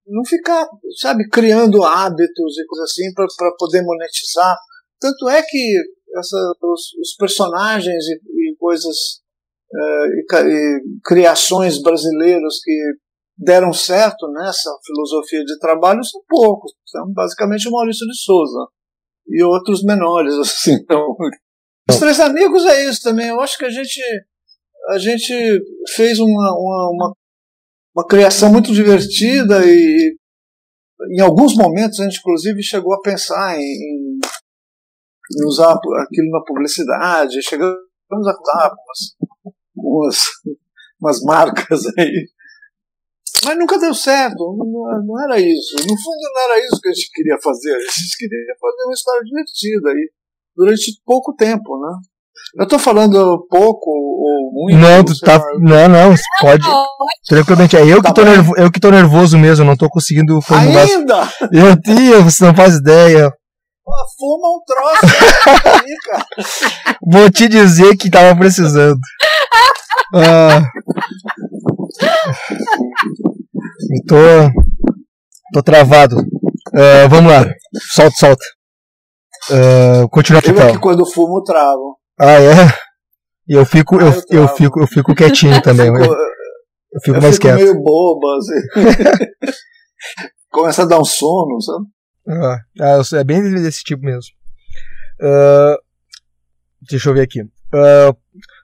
[0.07, 0.65] não ficar,
[1.01, 4.55] sabe, criando hábitos e coisas assim para poder monetizar.
[5.03, 5.75] Tanto é que
[6.17, 8.95] essa, os, os personagens e, e coisas
[9.73, 12.93] uh, e, e, criações brasileiras que
[13.37, 16.71] deram certo nessa filosofia de trabalho são poucos.
[16.85, 18.65] São basicamente o Maurício de Souza
[19.27, 20.35] e outros menores.
[20.39, 21.17] Assim, então,
[21.89, 23.27] os Três Amigos é isso também.
[23.27, 24.01] Eu acho que a gente,
[24.91, 25.33] a gente
[25.97, 27.13] fez uma, uma, uma,
[27.93, 30.15] uma criação muito divertida e
[31.11, 34.19] em alguns momentos a gente inclusive chegou a pensar em, em
[35.45, 37.77] usar aquilo na publicidade, chegamos
[38.11, 38.37] a usar
[38.71, 40.17] umas, umas,
[40.99, 42.27] umas marcas aí.
[43.45, 45.75] Mas nunca deu certo, não, não, era isso.
[45.75, 47.75] No fundo, não era isso que a gente queria fazer.
[47.75, 50.11] A gente queria fazer uma história divertida aí,
[50.55, 51.97] durante pouco tempo, né?
[52.55, 54.77] Eu tô falando pouco ou muito.
[54.77, 55.39] Não, tu tá.
[55.59, 56.63] Não, não, pode.
[57.27, 57.77] Tranquilamente.
[57.77, 60.83] É eu que, tá tô nervo, eu que tô nervoso mesmo, não tô conseguindo formular.
[60.83, 61.29] Ainda?
[61.51, 63.31] Meu Deus, você não faz ideia.
[64.17, 65.15] Fuma um troço
[65.65, 66.25] aí, cara.
[67.05, 68.99] Vou te dizer que tava precisando.
[70.15, 70.61] Ah.
[74.07, 74.15] tô.
[75.53, 76.17] tô travado.
[76.17, 77.45] Uh, vamos lá.
[77.93, 78.45] Solta, solta.
[79.49, 80.71] Uh, continua aqui, então.
[80.71, 81.97] que quando fumo, travo.
[82.19, 82.53] Ah, é?
[83.47, 85.87] E eu fico, ah, eu, eu, eu, fico, eu fico quietinho também.
[85.87, 86.15] Eu fico,
[86.93, 87.57] eu fico mais fico quieto.
[87.57, 89.25] meio boba, assim.
[90.49, 91.85] Começa a dar um sono, sabe?
[92.27, 92.59] Ah,
[93.13, 94.31] é bem desse tipo mesmo.
[95.19, 95.77] Uh,
[96.81, 97.41] deixa eu ver aqui.
[97.41, 98.15] Uh,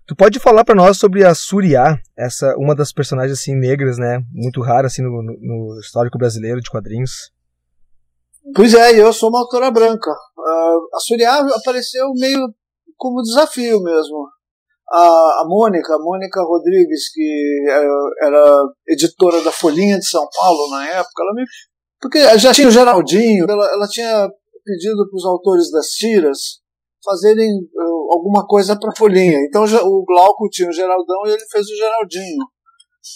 [0.05, 4.23] tu pode falar para nós sobre a Suriá, essa uma das personagens assim negras, né,
[4.31, 7.31] muito rara assim no, no, no histórico brasileiro de quadrinhos.
[8.55, 10.09] Pois é, eu sou uma autora branca.
[10.09, 12.53] Uh, a Suriá apareceu meio
[12.97, 14.27] como desafio mesmo.
[14.91, 15.05] A,
[15.41, 20.87] a Mônica, a Mônica Rodrigues, que é, era editora da Folhinha de São Paulo na
[20.87, 21.43] época, ela me
[22.01, 24.29] porque já tinha o Geraldinho, ela, ela tinha
[24.63, 26.59] pedido para os autores das tiras
[27.03, 29.39] fazerem uh, alguma coisa para folhinha.
[29.47, 32.45] Então o Glauco tinha o Geraldão e ele fez o Geraldinho.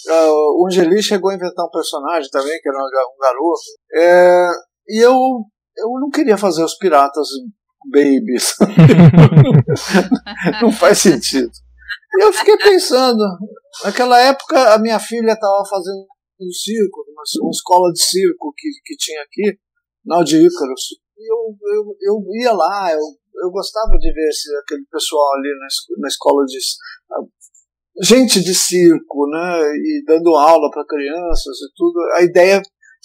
[0.08, 3.60] Uh, o Angeli chegou a inventar um personagem também, que era um garoto.
[3.94, 4.48] É,
[4.88, 7.28] e eu, eu não queria fazer os piratas
[7.92, 8.56] babies.
[10.62, 11.50] não faz sentido.
[12.16, 13.22] E eu fiquei pensando,
[13.84, 16.06] naquela época a minha filha estava fazendo
[16.40, 17.04] um circo,
[17.40, 19.58] uma, escola de circo que, que tinha aqui,
[20.04, 20.82] na de Ícaros.
[21.16, 23.00] E eu, eu, eu ia lá, eu,
[23.42, 25.66] eu gostava de ver esse, aquele pessoal ali na,
[25.98, 26.58] na escola de.
[28.02, 29.60] gente de circo, né?
[29.76, 32.00] E dando aula para crianças e tudo.
[32.16, 32.60] A ideia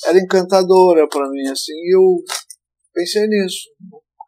[0.05, 2.23] era encantadora para mim, assim, e eu
[2.93, 3.69] pensei nisso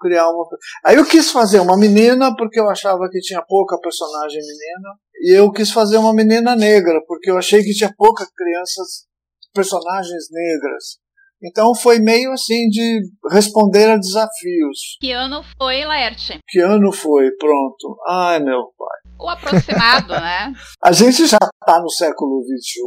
[0.02, 0.46] criar uma.
[0.84, 5.40] Aí eu quis fazer uma menina porque eu achava que tinha pouca personagem menina, e
[5.40, 9.06] eu quis fazer uma menina negra porque eu achei que tinha poucas crianças,
[9.54, 11.02] personagens negras.
[11.44, 14.98] Então foi meio assim de responder a desafios.
[15.00, 16.40] Que ano foi, Laerte?
[16.48, 17.32] Que ano foi?
[17.32, 17.98] Pronto.
[18.08, 19.12] Ai, meu pai.
[19.20, 20.54] O aproximado, né?
[20.84, 22.82] A gente já está no século XXI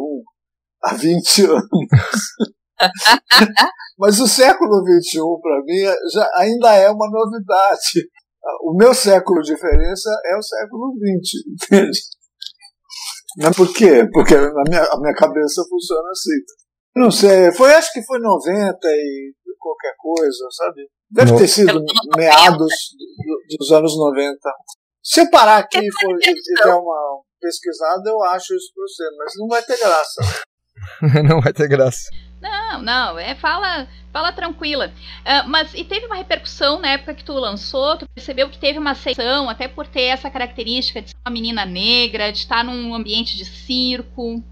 [0.84, 1.64] há 20 anos.
[3.98, 8.08] Mas o século XXI, para mim, já, ainda é uma novidade.
[8.62, 11.98] O meu século de diferença é o século XX, entende?
[13.36, 14.08] Mas por quê?
[14.12, 16.40] Porque a minha, a minha cabeça funciona assim.
[16.96, 20.88] Não sei, foi, acho que foi 90 e qualquer coisa, sabe?
[21.10, 21.82] Deve ter sido
[22.16, 22.74] meados
[23.58, 24.38] dos anos 90.
[25.02, 29.32] Se eu parar aqui e for, tiver uma pesquisado, eu acho isso pra você, mas
[29.36, 30.22] não vai ter graça.
[31.28, 32.08] não vai ter graça.
[32.44, 34.88] Não, não, é fala, fala tranquila.
[34.88, 37.96] Uh, mas e teve uma repercussão na época que tu lançou?
[37.96, 41.64] Tu percebeu que teve uma aceitação, até por ter essa característica de ser uma menina
[41.64, 44.42] negra, de estar num ambiente de circo?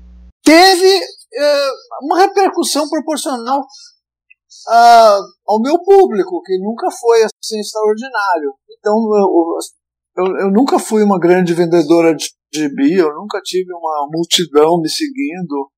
[0.42, 8.54] Teve uh, uma repercussão proporcional uh, ao meu público, que nunca foi assim extraordinário.
[8.78, 14.08] Então eu, eu, eu nunca fui uma grande vendedora de gibi, eu nunca tive uma
[14.10, 15.70] multidão me seguindo.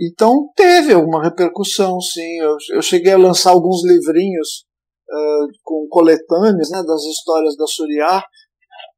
[0.00, 2.38] Então teve alguma repercussão, sim.
[2.40, 4.64] Eu, eu cheguei a lançar alguns livrinhos
[5.08, 8.24] uh, com coletâneas né, das histórias da Suriá,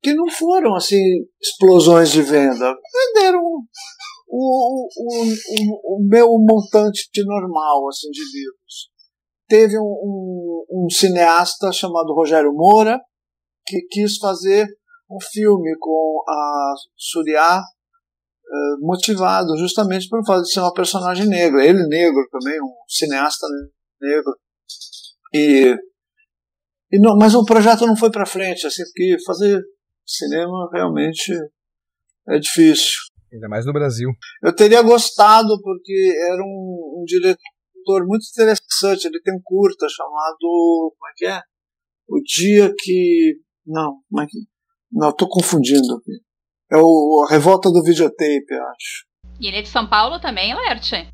[0.03, 1.03] que não foram assim
[1.41, 2.75] explosões de venda.
[3.15, 3.63] Venderam o,
[4.29, 8.91] o, o, o meu montante normal assim, de livros.
[9.47, 12.99] Teve um, um, um cineasta chamado Rogério Moura,
[13.67, 14.67] que quis fazer
[15.11, 17.63] um filme com a Suriá
[18.81, 21.65] motivado justamente pelo fato de ser uma personagem negra.
[21.65, 23.47] Ele negro também, um cineasta
[24.01, 24.37] negro.
[25.33, 25.75] E,
[26.93, 29.63] e não, mas o projeto não foi para frente, assim, porque fazer
[30.07, 31.33] cinema realmente
[32.29, 32.93] é difícil.
[33.33, 34.11] Ainda mais no Brasil.
[34.43, 39.07] Eu teria gostado, porque era um, um diretor muito interessante.
[39.07, 40.39] Ele tem um curta chamado.
[40.41, 41.41] Como é que é?
[42.09, 43.41] O Dia que.
[43.67, 44.39] Não, como é que.
[44.93, 46.13] Não, estou confundindo aqui.
[46.75, 49.07] É o a Revolta do Videotape, acho.
[49.39, 51.09] E ele é de São Paulo também, Lerte?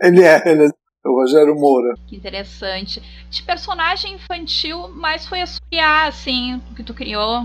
[0.00, 1.94] Ele é, ele é o Rogério Moura.
[2.08, 3.02] Que interessante.
[3.28, 7.42] De personagem infantil, mas foi a Suriá, assim, que tu criou.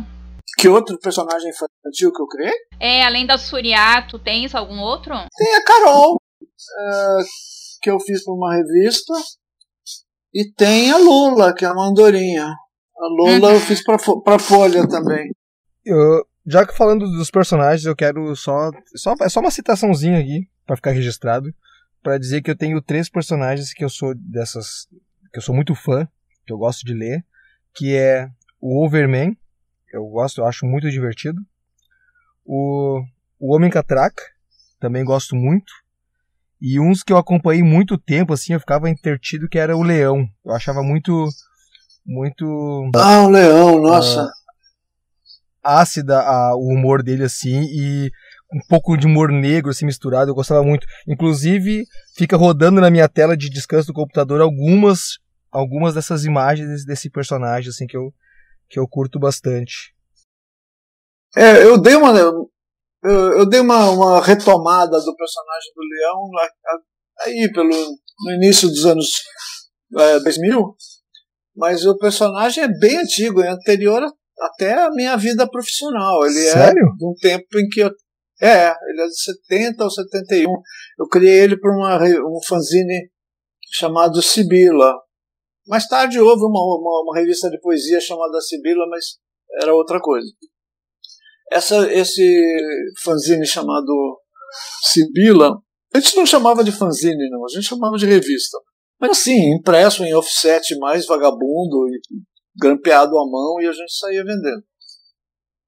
[0.57, 2.53] Que outro personagem infantil que eu criei?
[2.79, 5.13] É, além da Suriá, tu tens algum outro?
[5.37, 7.17] Tem a Carol, é,
[7.81, 9.13] que eu fiz para uma revista.
[10.33, 12.45] E tem a Lula, que é a Mandorinha.
[12.45, 13.55] A Lula uhum.
[13.55, 15.29] eu fiz para Folha também.
[15.85, 18.71] Eu, já que falando dos personagens, eu quero só.
[18.95, 21.53] só é só uma citaçãozinha aqui, para ficar registrado.
[22.01, 24.87] para dizer que eu tenho três personagens que eu sou dessas.
[25.33, 26.07] que eu sou muito fã,
[26.45, 27.25] que eu gosto de ler.
[27.75, 28.29] Que é
[28.61, 29.37] o Overman.
[29.91, 31.41] Eu gosto, eu acho muito divertido.
[32.45, 33.03] O,
[33.37, 34.23] o Homem Catraca.
[34.79, 35.71] Também gosto muito.
[36.61, 40.27] E uns que eu acompanhei muito tempo, assim, eu ficava intertido, que era o Leão.
[40.45, 41.27] Eu achava muito.
[42.05, 42.89] Muito.
[42.95, 44.23] Ah, o Leão, nossa.
[44.23, 44.36] Uh,
[45.67, 48.09] ácida a, o humor dele, assim, e
[48.53, 50.31] um pouco de humor negro, assim, misturado.
[50.31, 50.87] Eu gostava muito.
[51.07, 51.83] Inclusive,
[52.15, 55.17] fica rodando na minha tela de descanso do computador algumas
[55.51, 58.13] algumas dessas imagens desse personagem, assim, que eu,
[58.69, 59.93] que eu curto bastante.
[61.35, 62.17] É, eu dei uma.
[62.17, 62.49] Eu,
[63.03, 66.29] eu dei uma, uma retomada do personagem do Leão
[67.21, 69.09] aí, pelo, no início dos anos
[69.97, 70.75] é, 2000,
[71.55, 74.01] mas o personagem é bem antigo, é anterior
[74.39, 76.25] até a minha vida profissional.
[76.25, 76.83] Ele é Sério?
[76.83, 77.91] é de um tempo em que eu.
[78.39, 80.51] É, ele é de 70 ou 71.
[80.99, 83.09] Eu criei ele para um fanzine
[83.71, 84.93] chamado Sibila.
[85.67, 89.17] Mais tarde houve uma, uma, uma, revista de poesia chamada Sibila, mas
[89.61, 90.27] era outra coisa.
[91.51, 92.57] Essa, esse
[93.03, 94.21] fanzine chamado
[94.83, 95.57] Sibila,
[95.93, 98.57] a gente não chamava de fanzine, não, a gente chamava de revista.
[98.99, 101.99] Mas assim, impresso em offset mais vagabundo e
[102.59, 104.63] grampeado à mão e a gente saía vendendo.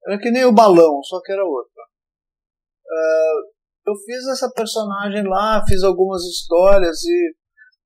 [0.06, 1.84] Era que nem o balão, só que era outra.
[2.86, 7.34] Uh, eu fiz essa personagem lá, fiz algumas histórias e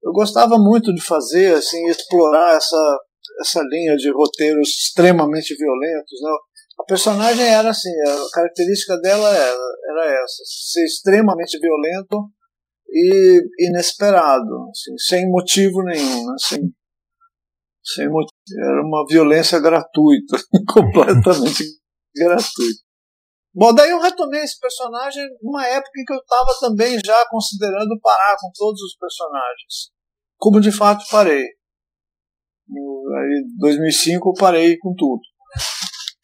[0.04, 3.00] eu gostava muito de fazer, assim, explorar essa,
[3.40, 6.22] essa linha de roteiros extremamente violentos.
[6.22, 6.32] Né?
[6.80, 12.30] A personagem era assim, a característica dela era, era essa, ser extremamente violento
[12.90, 16.34] e inesperado, assim, sem motivo nenhum, né?
[16.36, 16.62] assim,
[17.84, 18.32] sem motivo.
[18.58, 20.38] Era uma violência gratuita,
[20.74, 21.64] completamente
[22.16, 22.84] gratuita.
[23.56, 28.00] Bom, daí eu retomei esse personagem numa época em que eu estava também já considerando
[28.02, 29.92] parar com todos os personagens.
[30.38, 31.44] Como de fato parei.
[32.68, 35.22] Em 2005 eu parei com tudo.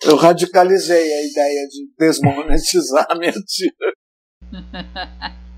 [0.03, 3.93] Eu radicalizei a ideia de desmonetizar a minha tira.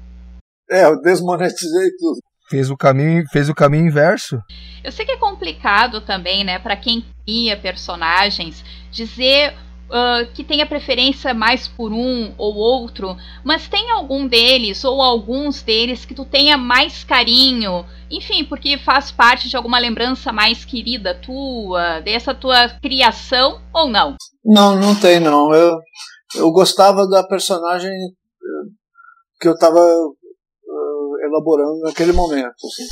[0.74, 2.22] É, eu desmonetizei tudo.
[2.52, 4.38] Fez o caminho, fez o caminho inverso.
[4.84, 9.54] Eu sei que é complicado também, né, para quem cria personagens, dizer
[9.88, 15.62] uh, que tenha preferência mais por um ou outro, mas tem algum deles ou alguns
[15.62, 21.16] deles que tu tenha mais carinho, enfim, porque faz parte de alguma lembrança mais querida
[21.16, 24.18] tua, dessa tua criação ou não?
[24.44, 25.54] Não, não tem não.
[25.54, 25.78] Eu,
[26.36, 27.92] eu gostava da personagem
[29.40, 29.80] que eu estava
[31.32, 32.54] elaborando naquele momento.
[32.66, 32.84] Assim.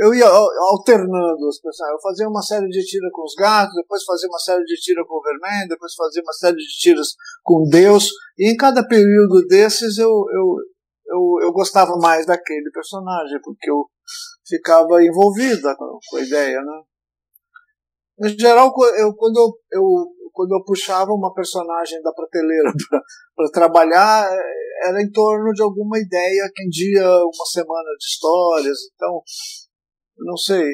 [0.00, 1.98] eu ia alternando os personagens.
[1.98, 5.06] Eu fazia uma série de tiras com os gatos, depois fazia uma série de tiras
[5.06, 7.08] com o Vermelho, depois fazia uma série de tiras
[7.42, 8.10] com Deus.
[8.38, 10.56] E em cada período desses eu, eu,
[11.06, 13.86] eu, eu gostava mais daquele personagem, porque eu
[14.46, 16.82] ficava envolvida com, a ideia, né?
[18.24, 19.84] Em geral, eu, quando eu, eu
[20.38, 22.72] quando eu puxava uma personagem da prateleira
[23.34, 24.30] para trabalhar,
[24.84, 28.78] era em torno de alguma ideia que em dia uma semana de histórias.
[28.94, 29.20] Então,
[30.18, 30.64] não sei.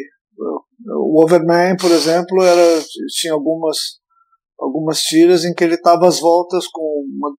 [0.87, 3.79] O Overman, por exemplo, era, tinha algumas,
[4.61, 7.35] algumas tiras em que ele estava às voltas com uma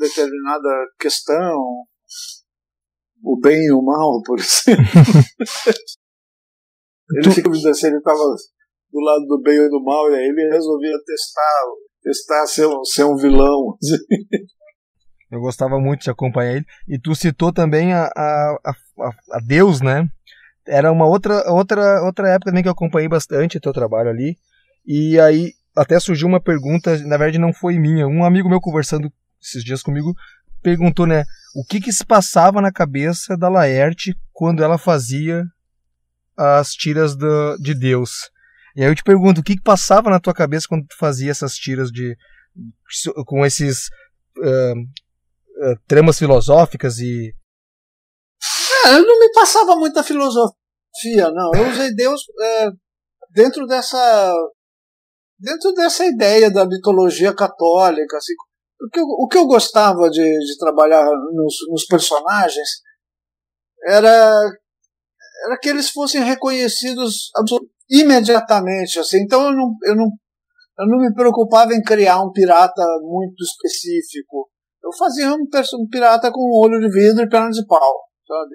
[0.00, 0.68] determinada
[0.98, 1.84] questão,
[3.22, 4.82] o bem e o mal, por exemplo.
[7.18, 8.34] ele fica se ele estava
[8.92, 11.62] do lado do bem ou do mal, e aí ele resolvia testar,
[12.02, 13.76] testar ser, um, ser um vilão.
[15.30, 16.66] Eu gostava muito de acompanhar ele.
[16.88, 18.56] E tu citou também a, a,
[18.98, 20.08] a, a Deus, né?
[20.66, 24.36] Era uma outra, outra, outra época também que eu acompanhei bastante o teu trabalho ali.
[24.84, 28.08] E aí até surgiu uma pergunta, na verdade não foi minha.
[28.08, 30.14] Um amigo meu conversando esses dias comigo
[30.62, 31.24] perguntou, né?
[31.54, 35.44] O que que se passava na cabeça da Laerte quando ela fazia
[36.36, 38.30] as tiras do, de Deus?
[38.76, 41.30] E aí eu te pergunto, o que, que passava na tua cabeça quando tu fazia
[41.30, 42.16] essas tiras de
[43.26, 43.88] com esses
[44.38, 47.32] uh, uh, tramas filosóficas e
[48.84, 51.52] é, eu não me passava muita filosofia, não.
[51.54, 52.70] Eu usei Deus é,
[53.30, 54.34] dentro dessa
[55.38, 58.34] dentro dessa ideia da mitologia católica, assim,
[58.82, 62.68] o que eu, o que eu gostava de, de trabalhar nos, nos personagens
[63.86, 64.34] era
[65.46, 67.30] era que eles fossem reconhecidos
[67.90, 69.22] imediatamente, assim.
[69.22, 70.06] Então eu não, eu não,
[70.78, 74.48] eu não me preocupava em criar um pirata muito específico.
[74.82, 78.54] Eu fazia um, um pirata com olho de vidro e perna de pau, sabe?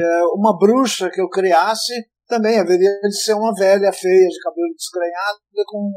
[0.00, 1.92] É, uma bruxa que eu criasse
[2.28, 5.90] também haveria de ser uma velha feia de cabelo desgrenhado com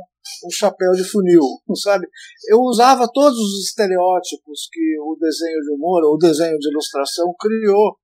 [0.46, 1.42] um chapéu de funil,
[1.82, 2.08] sabe?
[2.50, 7.34] Eu usava todos os estereótipos que o desenho de humor ou o desenho de ilustração
[7.40, 7.96] criou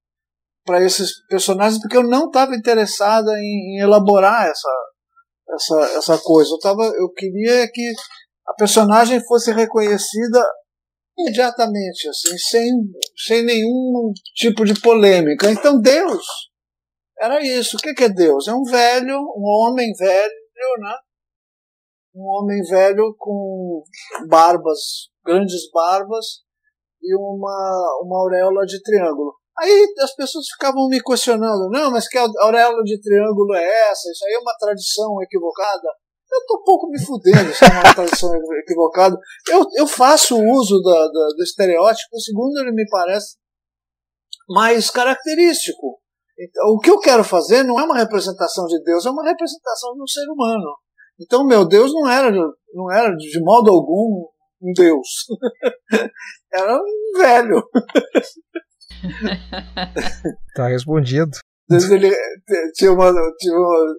[0.65, 4.69] para esses personagens porque eu não estava interessada em, em, elaborar essa,
[5.53, 6.51] essa, essa coisa.
[6.51, 7.93] Eu, tava, eu queria que
[8.47, 10.43] a personagem fosse reconhecida
[11.17, 12.71] imediatamente, assim, sem,
[13.17, 15.49] sem nenhum tipo de polêmica.
[15.51, 16.25] Então Deus
[17.19, 17.77] era isso.
[17.77, 18.47] O que é Deus?
[18.47, 20.33] É um velho, um homem velho,
[20.79, 20.95] né?
[22.15, 23.83] Um homem velho com
[24.27, 26.25] barbas, grandes barbas
[27.01, 29.40] e uma, uma auréola de triângulo.
[29.59, 34.09] Aí as pessoas ficavam me questionando, não, mas que auréola de triângulo é essa?
[34.11, 35.87] Isso aí é uma tradição equivocada.
[36.31, 39.17] Eu tô um pouco me fudendo se é uma tradição equivocada.
[39.49, 43.35] Eu, eu faço uso da, da, do estereótipo segundo ele me parece
[44.47, 45.99] mais característico.
[46.39, 49.93] Então, o que eu quero fazer não é uma representação de Deus, é uma representação
[49.93, 50.75] de um ser humano.
[51.19, 52.31] Então, meu Deus não era,
[52.73, 54.25] não era de modo algum
[54.61, 55.07] um Deus.
[56.51, 57.63] era um velho.
[60.55, 61.31] tá respondido.
[61.69, 62.13] Ele,
[62.73, 63.95] tinha uma, tinha uma,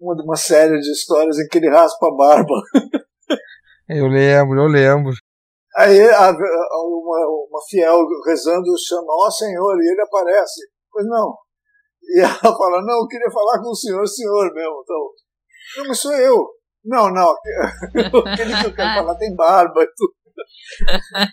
[0.00, 2.54] uma, uma, série de histórias em que ele raspa a barba.
[3.92, 5.12] Eu lembro, eu lembro.
[5.76, 7.18] Aí a, uma,
[7.50, 10.60] uma fiel rezando chama, ó oh, Senhor, e ele aparece.
[10.92, 11.36] Pois não.
[12.02, 14.82] E ela fala, não, eu queria falar com o senhor, senhor mesmo.
[14.84, 15.10] Então,
[15.76, 16.48] não, mas sou eu.
[16.84, 17.34] Não, não,
[18.26, 20.14] aquele que eu quero falar tem barba e tudo.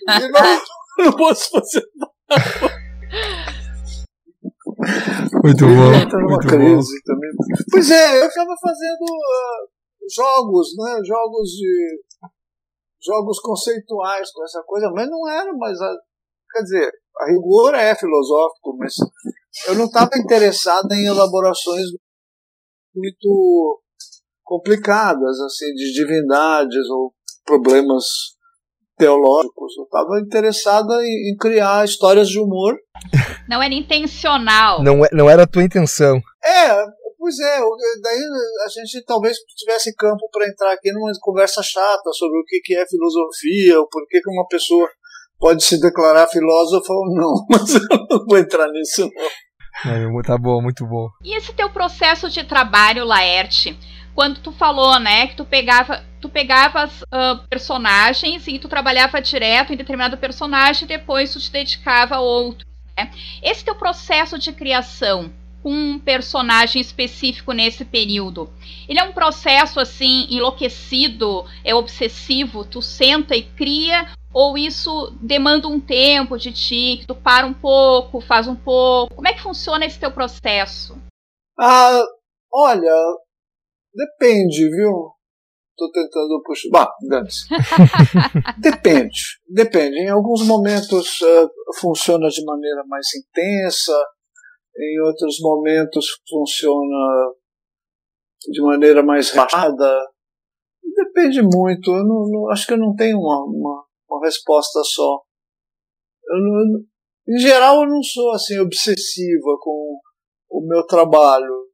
[0.09, 1.85] E não, não posso fazer
[5.43, 5.91] muito bom.
[6.28, 7.05] Muito crise bom.
[7.05, 7.32] também.
[7.71, 9.67] Pois é, eu ficava fazendo uh,
[10.13, 10.99] jogos, né?
[11.05, 12.03] Jogos de.
[13.01, 15.80] jogos conceituais com essa coisa, mas não era mais.
[15.80, 15.95] A,
[16.51, 18.95] quer dizer, a rigor é filosófico, mas
[19.67, 21.86] eu não estava interessado em elaborações
[22.95, 23.82] muito
[24.43, 27.13] complicadas, assim, de divindades ou
[27.45, 28.36] problemas
[28.97, 29.77] teológicos.
[29.77, 32.75] Eu estava interessada em, em, criar histórias de humor.
[33.47, 34.83] Não era intencional.
[34.83, 36.17] Não, é, não era a tua intenção.
[36.43, 36.85] É,
[37.17, 37.59] pois é.
[38.01, 38.19] Daí
[38.65, 42.75] a gente talvez tivesse campo para entrar aqui numa conversa chata sobre o que, que
[42.75, 44.89] é filosofia, o porquê que uma pessoa
[45.39, 47.33] pode se declarar filósofa ou não.
[47.49, 49.47] Mas eu não vou entrar nisso, não.
[49.85, 51.07] É, tá bom, muito bom.
[51.23, 53.77] E esse teu processo de trabalho, Laerte?
[54.18, 59.72] Quando tu falou, né, que tu pegava, tu pegavas uh, personagens e tu trabalhava direto
[59.72, 62.65] em determinado personagem e depois tu te dedicava a outro,
[62.97, 63.11] né?
[63.43, 68.51] Esse teu processo de criação, com um personagem específico nesse período.
[68.89, 75.68] Ele é um processo assim enlouquecido, é obsessivo, tu senta e cria ou isso demanda
[75.68, 79.13] um tempo de ti, que tu para um pouco, faz um pouco?
[79.13, 80.97] Como é que funciona esse teu processo?
[81.59, 82.01] Ah,
[82.51, 82.91] olha,
[83.97, 85.11] depende, viu?
[85.75, 86.69] Tô tentando puxar.
[86.71, 86.91] Bah,
[88.57, 89.97] depende, depende.
[89.97, 93.93] Em alguns momentos uh, funciona de maneira mais intensa,
[94.75, 97.31] em outros momentos funciona
[98.49, 100.07] de maneira mais relaxada.
[100.95, 101.91] Depende muito.
[101.91, 105.21] Eu não, não, acho que eu não tenho uma, uma, uma resposta só.
[106.27, 109.99] Eu, em geral, eu não sou assim obsessiva com
[110.49, 111.66] o meu trabalho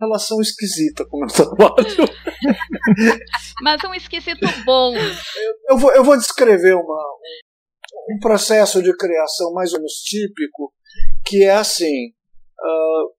[0.00, 1.74] relação esquisita com o meu trabalho.
[3.62, 4.94] Mas um esquisito bom.
[4.96, 7.04] Eu, eu, vou, eu vou descrever uma,
[8.10, 10.72] um processo de criação mais ou menos típico,
[11.24, 12.08] que é assim.
[12.60, 13.18] Uh,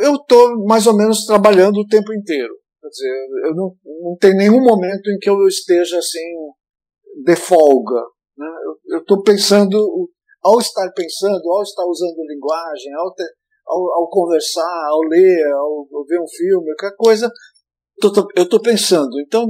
[0.00, 2.54] eu estou mais ou menos trabalhando o tempo inteiro.
[2.80, 6.34] Quer dizer, eu não, não tem nenhum momento em que eu esteja assim,
[7.24, 8.00] de folga.
[8.36, 8.46] Né?
[8.90, 9.76] Eu estou pensando,
[10.42, 13.28] ao estar pensando, ao estar usando linguagem, ao ter,
[13.66, 17.30] ao, ao conversar, ao ler, ao, ao, ver um filme, qualquer coisa,
[18.00, 19.20] tô, tô, eu estou pensando.
[19.20, 19.46] Então,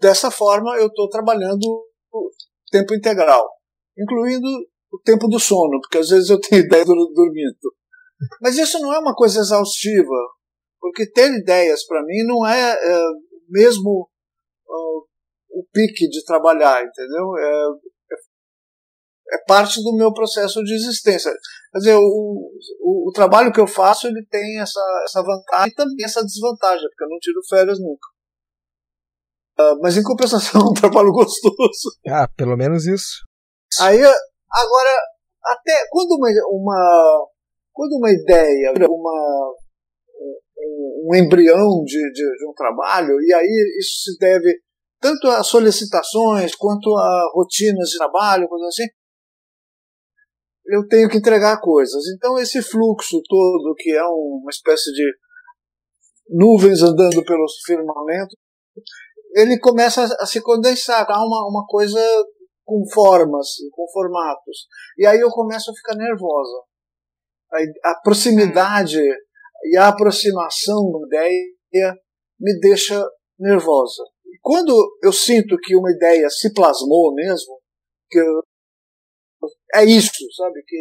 [0.00, 1.64] dessa forma, eu estou trabalhando
[2.12, 2.30] o
[2.70, 3.48] tempo integral,
[3.96, 4.48] incluindo
[4.92, 7.74] o tempo do sono, porque às vezes eu tenho ideia dormindo.
[8.40, 10.14] Mas isso não é uma coisa exaustiva,
[10.80, 13.04] porque ter ideias para mim não é, é
[13.48, 14.08] mesmo
[14.68, 15.06] uh,
[15.50, 17.36] o pique de trabalhar, entendeu?
[17.36, 17.68] É,
[19.32, 21.32] é parte do meu processo de existência.
[21.72, 25.74] Quer dizer, o, o, o, trabalho que eu faço ele tem essa, essa vantagem e
[25.74, 28.08] também essa desvantagem, porque eu não tiro férias nunca.
[29.58, 31.96] Uh, mas em compensação, é um trabalho gostoso.
[32.06, 33.24] Ah, pelo menos isso.
[33.80, 34.98] Aí, agora,
[35.44, 37.26] até quando uma, uma,
[37.72, 39.54] quando uma ideia, uma,
[40.58, 44.60] um, um embrião de, de, de um trabalho, e aí isso se deve
[45.00, 48.88] tanto a solicitações quanto a rotinas de trabalho, coisas assim,
[50.66, 52.02] eu tenho que entregar coisas.
[52.14, 55.04] Então, esse fluxo todo, que é uma espécie de
[56.28, 58.36] nuvens andando pelo firmamento,
[59.34, 62.00] ele começa a se condensar, tá uma, uma coisa
[62.64, 64.66] com formas, com formatos.
[64.98, 66.62] E aí eu começo a ficar nervosa.
[67.52, 68.98] A, a proximidade
[69.64, 71.94] e a aproximação da ideia
[72.38, 73.02] me deixa
[73.38, 74.02] nervosa.
[74.40, 77.58] Quando eu sinto que uma ideia se plasmou mesmo,
[78.10, 78.42] que eu
[79.74, 80.62] é isso, sabe?
[80.66, 80.78] Que,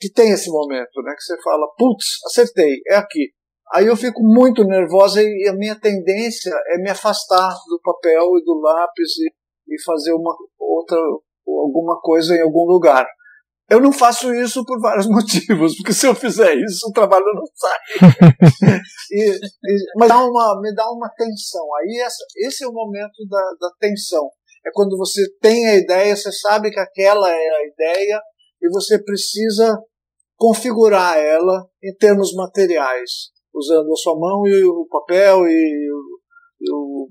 [0.00, 1.14] que tem esse momento, né?
[1.14, 3.32] Que você fala, putz, acertei, é aqui.
[3.74, 8.44] Aí eu fico muito nervosa e a minha tendência é me afastar do papel e
[8.44, 10.98] do lápis e, e fazer uma outra
[11.46, 13.06] alguma coisa em algum lugar.
[13.70, 17.44] Eu não faço isso por vários motivos, porque se eu fizer isso, o trabalho não
[17.54, 17.78] sai.
[19.10, 21.64] e, e, mas dá uma, me dá uma tensão.
[21.76, 24.28] Aí essa, esse é o momento da, da tensão
[24.64, 28.20] é quando você tem a ideia, você sabe que aquela é a ideia
[28.60, 29.76] e você precisa
[30.36, 36.08] configurar ela em termos materiais, usando a sua mão e o papel e o,
[36.70, 37.08] o,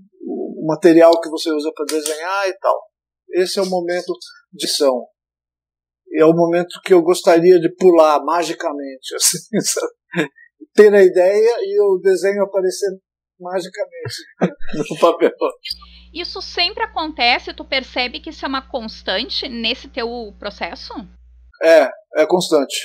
[0.64, 2.78] o material que você usa para desenhar e tal.
[3.34, 4.14] Esse é o momento
[4.52, 4.68] de.
[6.14, 9.38] E é o momento que eu gostaria de pular magicamente, assim,
[10.74, 12.89] ter a ideia e o desenho aparecer
[13.39, 14.16] magicamente
[14.89, 15.32] no papel.
[16.14, 17.53] Isso sempre acontece?
[17.53, 20.93] Tu percebe que isso é uma constante nesse teu processo?
[21.64, 22.76] É, é constante.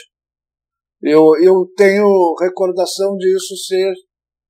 [1.02, 2.06] Eu, eu tenho
[2.40, 3.92] recordação disso ser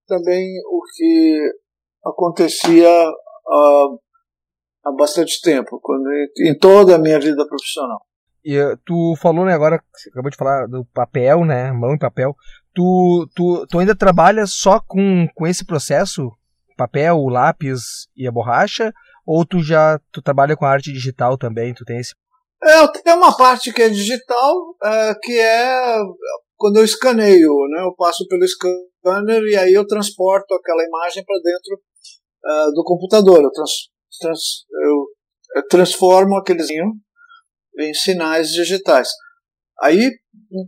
[0.07, 1.51] também o que
[2.05, 3.87] acontecia há,
[4.85, 6.07] há bastante tempo, quando,
[6.39, 8.01] em toda a minha vida profissional.
[8.45, 12.35] E eh, tu falou, né, agora, acabou de falar do papel, né, mão e papel.
[12.73, 16.31] Tu, tu, tu ainda trabalha só com, com esse processo?
[16.77, 18.93] Papel, o lápis e a borracha?
[19.27, 21.75] Ou tu já tu trabalha com arte digital também?
[21.75, 22.15] Tu tem esse...
[22.63, 25.99] É, eu tenho uma parte que é digital, é, que é
[26.57, 31.37] quando eu escaneio, né, eu passo pelo scanner e aí eu transporto aquela imagem para
[31.37, 31.81] dentro
[32.45, 33.43] uh, do computador.
[33.43, 33.71] Eu, trans,
[34.21, 34.41] trans,
[34.83, 35.07] eu,
[35.57, 36.93] eu transformo aquelezinho
[37.79, 39.09] em sinais digitais.
[39.83, 40.11] Aí,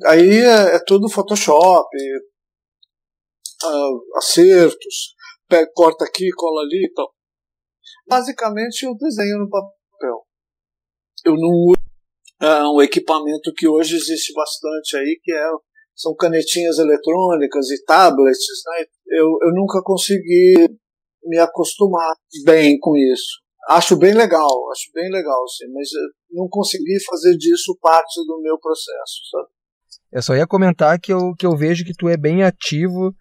[0.07, 1.89] aí é, é tudo Photoshop,
[3.65, 5.15] uh, acertos,
[5.49, 7.13] pega, corta aqui, cola ali e tal.
[8.07, 10.27] Basicamente eu desenho no papel.
[11.25, 11.89] Eu não uso
[12.43, 15.45] uh, um equipamento que hoje existe bastante aí, que é,
[15.95, 18.63] são canetinhas eletrônicas e tablets.
[18.67, 18.85] Né?
[19.09, 20.69] Eu, eu nunca consegui
[21.25, 23.41] me acostumar bem com isso.
[23.69, 25.91] Acho bem legal, acho bem legal, sim, mas
[26.31, 29.49] não consegui fazer disso parte do meu processo, sabe?
[30.11, 33.15] Eu só ia comentar que eu, que eu vejo que tu é bem ativo,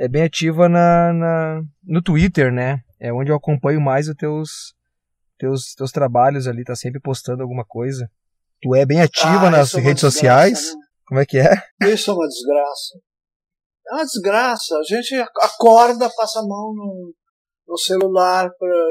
[0.00, 2.80] é bem ativa na, na, no Twitter, né?
[2.98, 4.74] É onde eu acompanho mais os teus,
[5.38, 8.10] teus, teus trabalhos ali, tá sempre postando alguma coisa.
[8.62, 10.74] Tu é bem ativa Ah, nas é redes desgraça, sociais?
[10.74, 10.80] né?
[11.06, 11.54] Como é que é?
[11.92, 12.98] Isso é uma desgraça.
[13.88, 14.74] É uma desgraça.
[14.78, 17.14] A gente acorda, passa a mão no,
[17.68, 18.86] no celular para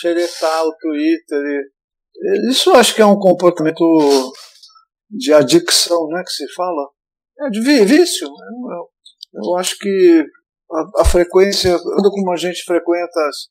[0.00, 1.38] xeretar o Twitter.
[1.44, 3.84] e- isso eu acho que é um comportamento
[5.10, 6.88] de adicção, né, que se fala.
[7.40, 8.26] É de vício.
[8.26, 8.88] Eu, eu-
[9.50, 10.24] eu acho que
[10.72, 13.48] a, a frequência, como a gente frequenta as,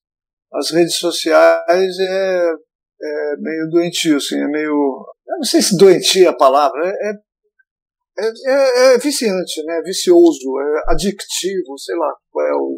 [0.53, 2.51] as redes sociais, é,
[3.01, 5.05] é meio doentio, assim, é meio.
[5.27, 7.13] Não sei se doentio é a palavra, é, é
[8.17, 9.77] é, é- é viciante, né?
[9.77, 12.75] É vicioso, é adictivo, sei lá qual é o,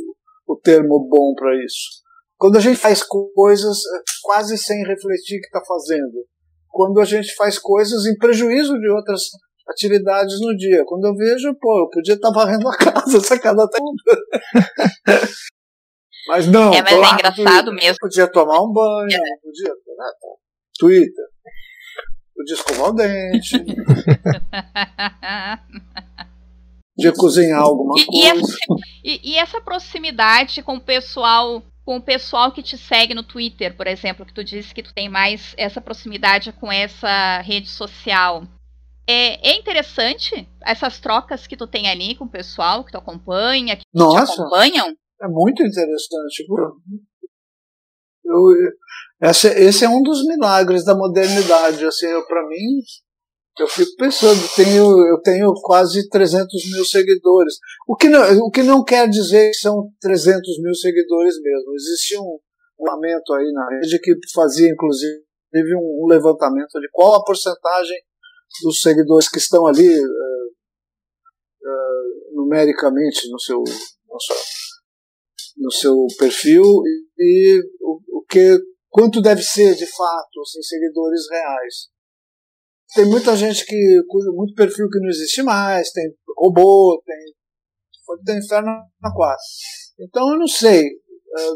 [0.48, 2.02] o termo bom para isso.
[2.38, 6.26] Quando a gente faz coisas é, quase sem refletir o que está fazendo.
[6.70, 9.22] Quando a gente faz coisas em prejuízo de outras
[9.68, 10.84] atividades no dia.
[10.86, 13.78] Quando eu vejo, pô, eu podia estar varrendo a casa, sacada até.
[16.28, 17.74] Mas não, É, mas é engraçado Twitter.
[17.74, 17.97] mesmo.
[17.99, 19.70] Podia tomar um banho, podia.
[19.74, 20.11] Né?
[20.80, 21.26] Twitter.
[22.36, 23.57] Podia escovar o dente,
[26.95, 28.30] podia cozinhar alguma E- e coisa.
[28.41, 28.57] essa-
[29.03, 33.76] E, e essa proximidade com o pessoal, com o pessoal que te segue no Twitter,
[33.76, 38.43] por exemplo, que tu disse que tu tem mais essa proximidade com essa rede social.
[39.08, 43.76] É, é interessante essas trocas que tu tem ali com o pessoal que tu acompanha,
[43.76, 44.95] que te Nossa, acompanham?
[45.22, 46.45] é muito interessante.
[48.26, 48.39] Eu,
[49.22, 51.86] esse, esse é um dos milagres da modernidade.
[51.86, 52.82] Assim, para mim,
[53.60, 57.56] eu fico pensando, tenho, eu tenho quase 300 mil seguidores.
[57.88, 61.74] O que, não, o que não quer dizer que são 300 mil seguidores mesmo.
[61.76, 62.39] Existia um
[62.80, 65.24] levantamento aí na rede que fazia, inclusive,
[65.76, 67.97] um, um levantamento de qual a porcentagem
[68.62, 70.47] dos seguidores que estão ali eh,
[71.64, 74.36] eh, numericamente no seu, no seu,
[75.58, 81.22] no seu perfil e, e o, o que quanto deve ser de fato assim, seguidores
[81.30, 81.76] reais.
[82.93, 84.01] Tem muita gente que
[84.36, 87.18] muito perfil que não existe mais, tem robô, tem
[88.26, 88.70] tem inferno
[89.01, 89.43] na quatro.
[89.99, 90.84] Então eu não sei.
[90.86, 91.54] eh,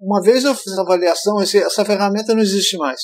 [0.00, 3.00] Uma vez eu fiz a avaliação, essa ferramenta não existe mais.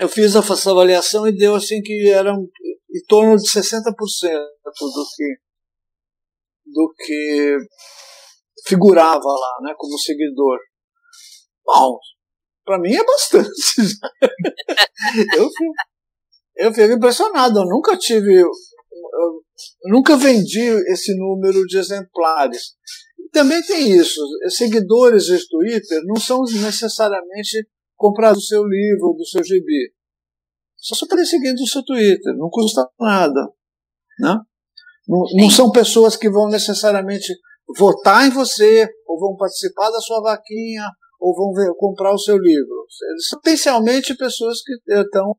[0.00, 3.82] Eu fiz essa avaliação e deu assim que era em torno de 60%
[4.64, 5.48] do que
[6.70, 7.56] do que
[8.66, 10.58] figurava lá, né, como seguidor.
[11.64, 11.98] Bom,
[12.64, 13.48] para mim é bastante.
[15.36, 15.74] eu, fico,
[16.56, 17.60] eu fico impressionado.
[17.60, 18.50] Eu nunca tive, eu,
[19.84, 22.74] nunca vendi esse número de exemplares.
[23.32, 24.20] Também tem isso.
[24.50, 27.66] Seguidores de Twitter não são necessariamente
[27.98, 29.92] comprar o seu livro, do seu gibi.
[30.76, 32.34] Só só para seguir do seu Twitter.
[32.36, 33.40] Não custa nada.
[34.20, 34.38] Né?
[35.06, 37.34] Não, não são pessoas que vão necessariamente
[37.76, 40.84] votar em você, ou vão participar da sua vaquinha,
[41.20, 42.86] ou vão ver, comprar o seu livro.
[43.10, 45.36] Eles são potencialmente pessoas que estão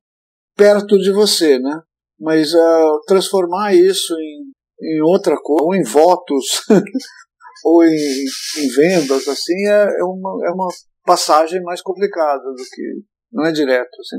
[0.56, 1.82] perto de você, né?
[2.20, 4.52] Mas uh, transformar isso em,
[4.82, 6.46] em outra coisa, ou em votos,
[7.64, 8.26] ou em,
[8.58, 10.68] em, vendas, assim, é, é, uma, é uma
[11.10, 13.04] passagem mais complicada do que.
[13.32, 14.18] Não é direto, assim.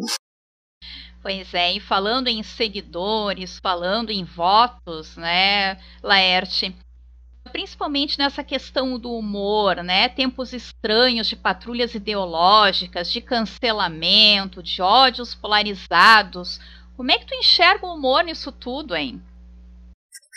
[1.23, 6.75] Pois é, e falando em seguidores, falando em votos, né, Laerte,
[7.53, 15.35] principalmente nessa questão do humor, né, tempos estranhos de patrulhas ideológicas, de cancelamento, de ódios
[15.35, 16.59] polarizados,
[16.97, 19.23] como é que tu enxerga o humor nisso tudo, hein?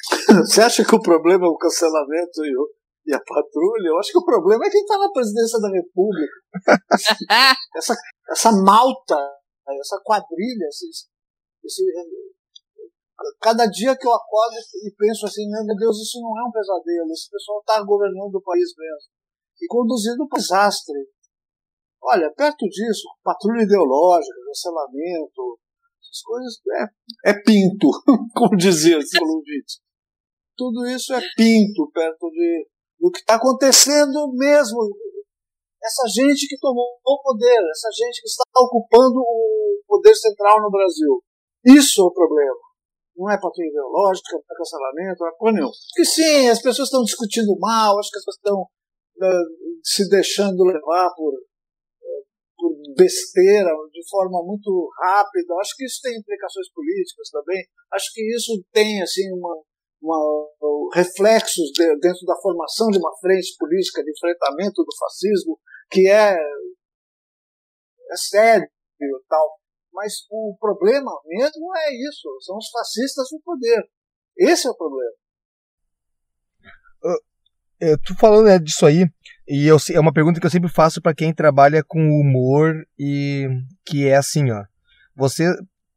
[0.46, 2.70] Você acha que o problema é o cancelamento e, o,
[3.08, 3.88] e a patrulha?
[3.88, 6.34] Eu acho que o problema é quem está na presidência da República.
[7.78, 7.96] essa,
[8.30, 9.18] essa malta
[9.80, 11.08] essa quadrilha, esse,
[11.64, 11.84] esse,
[13.40, 17.12] cada dia que eu acordo e penso assim, meu Deus, isso não é um pesadelo,
[17.12, 19.12] esse pessoal está governando o país mesmo
[19.62, 21.08] e conduzindo um desastre.
[22.02, 25.60] Olha, perto disso, patrulha ideológica, cancelamento,
[26.02, 26.60] essas coisas
[27.26, 27.88] é, é pinto,
[28.36, 29.18] como dizia esse.
[30.58, 32.68] Tudo isso é pinto perto de,
[33.04, 34.80] do que está acontecendo mesmo
[35.84, 40.72] essa gente que tomou o poder, essa gente que está ocupando o poder central no
[40.72, 41.22] Brasil.
[41.66, 42.56] Isso é o problema.
[43.18, 45.74] Não é patrulha ideológica, não é cancelamento, não é porra nenhuma.
[45.94, 49.46] Que sim, as pessoas estão discutindo mal, acho que as pessoas estão uh,
[49.84, 52.24] se deixando levar por, uh,
[52.56, 54.72] por besteira de forma muito
[55.04, 55.54] rápida.
[55.60, 57.68] Acho que isso tem implicações políticas também.
[57.92, 59.62] Acho que isso tem assim uma,
[60.04, 66.08] uma, reflexos de, dentro da formação de uma frente política de enfrentamento do fascismo que
[66.10, 68.68] é, é sério
[69.28, 69.60] tal.
[69.94, 73.84] Mas o problema mesmo é isso: são os fascistas no poder.
[74.38, 75.14] Esse é o problema.
[77.80, 79.06] Eu tô falando né, disso aí,
[79.46, 83.46] e eu, é uma pergunta que eu sempre faço para quem trabalha com humor e
[83.86, 84.64] que é assim, ó.
[85.16, 85.54] Você,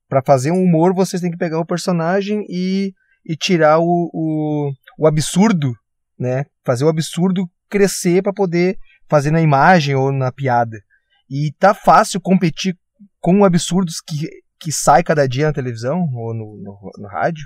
[0.09, 2.93] para fazer um humor, você tem que pegar o personagem e,
[3.27, 5.73] e tirar o, o, o absurdo,
[6.19, 6.47] né?
[6.65, 10.79] Fazer o absurdo crescer para poder fazer na imagem ou na piada.
[11.29, 12.79] E tá fácil competir
[13.21, 14.29] com absurdos que,
[14.61, 17.45] que sai cada dia na televisão ou no, no, no rádio?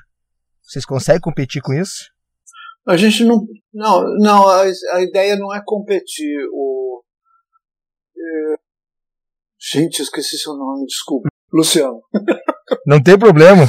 [0.62, 2.10] Vocês conseguem competir com isso?
[2.86, 3.46] A gente não.
[3.72, 4.62] Não, não a,
[4.94, 6.36] a ideia não é competir.
[6.52, 7.02] O,
[8.16, 8.54] é,
[9.58, 11.28] gente, esqueci seu nome, desculpa.
[11.52, 12.00] Luciano.
[12.86, 13.68] Não tem problema.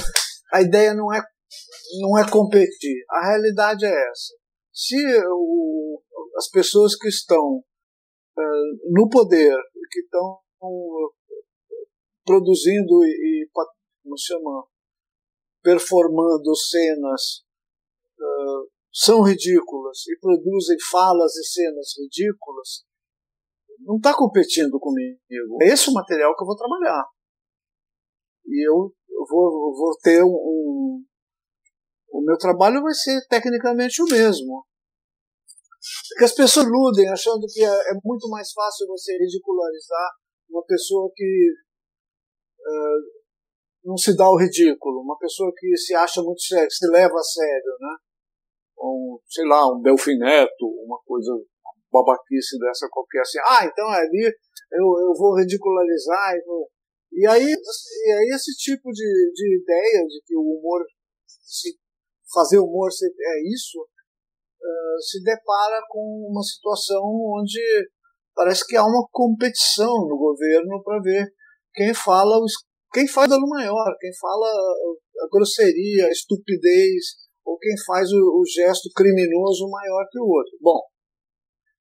[0.53, 1.24] A ideia não é,
[1.99, 3.03] não é competir.
[3.09, 4.33] A realidade é essa.
[4.73, 4.95] Se
[5.27, 6.01] o,
[6.37, 9.55] as pessoas que estão uh, no poder,
[9.91, 11.13] que estão uh,
[12.25, 14.67] produzindo e, e, como chama,
[15.61, 17.43] performando cenas
[18.19, 22.85] uh, são ridículas e produzem falas e cenas ridículas,
[23.79, 25.19] não está competindo comigo.
[25.61, 27.05] É esse o material que eu vou trabalhar.
[28.45, 28.93] E eu,
[29.29, 31.03] vou, vou ter um,
[32.12, 34.66] O meu trabalho vai ser tecnicamente o mesmo.
[36.09, 40.09] Porque as pessoas iludem achando que é, é muito mais fácil você ridicularizar
[40.49, 41.53] uma pessoa que
[42.59, 43.01] uh,
[43.86, 47.24] não se dá o ridículo, uma pessoa que se acha muito sério, se leva a
[47.24, 47.95] sério, né?
[48.82, 51.32] um, sei lá, um Delfineto, uma coisa
[51.91, 54.26] babaquice dessa qualquer assim, ah, então ali
[54.72, 56.70] eu, eu vou ridicularizar e, vou...
[57.12, 60.86] e aí e aí esse tipo de, de ideia de que o humor
[61.28, 61.78] se
[62.34, 67.59] fazer humor é isso uh, se depara com uma situação onde
[68.36, 71.27] parece que há uma competição no governo para ver
[71.73, 72.38] quem fala
[72.93, 77.15] quem faz dano maior, quem fala a grosseria, a estupidez,
[77.45, 80.57] ou quem faz o, o, gesto criminoso maior que o outro.
[80.59, 80.82] Bom,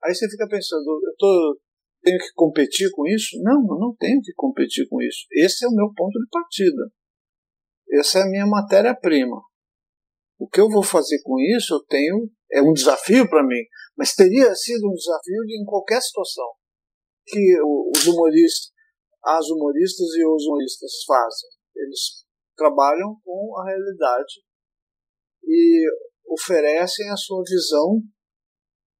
[0.04, 1.60] aí você fica pensando, eu tô,
[2.02, 3.42] tenho que competir com isso?
[3.42, 5.26] Não, eu não tenho que competir com isso.
[5.32, 6.82] Esse é o meu ponto de partida.
[7.92, 9.36] Essa é a minha matéria-prima.
[10.40, 13.62] O que eu vou fazer com isso, eu tenho, é um desafio para mim,
[13.94, 16.48] mas teria sido um desafio em qualquer situação
[17.26, 17.60] que
[17.92, 18.72] os humoristas,
[19.22, 21.50] as humoristas e os humoristas fazem.
[21.76, 22.24] Eles
[22.56, 24.42] trabalham com a realidade
[25.44, 25.84] e
[26.26, 28.00] oferecem a sua visão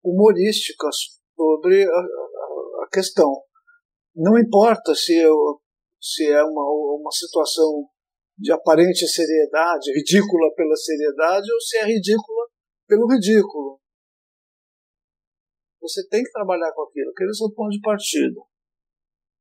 [0.04, 0.88] humorística
[1.34, 3.34] sobre a, a, a questão.
[4.14, 5.58] Não importa se, eu,
[5.98, 6.62] se é uma,
[7.00, 7.88] uma situação
[8.40, 12.48] de aparente seriedade, ridícula pela seriedade, ou se é ridícula
[12.88, 13.78] pelo ridículo.
[15.80, 18.40] Você tem que trabalhar com aquilo, aquele é o seu ponto de partida.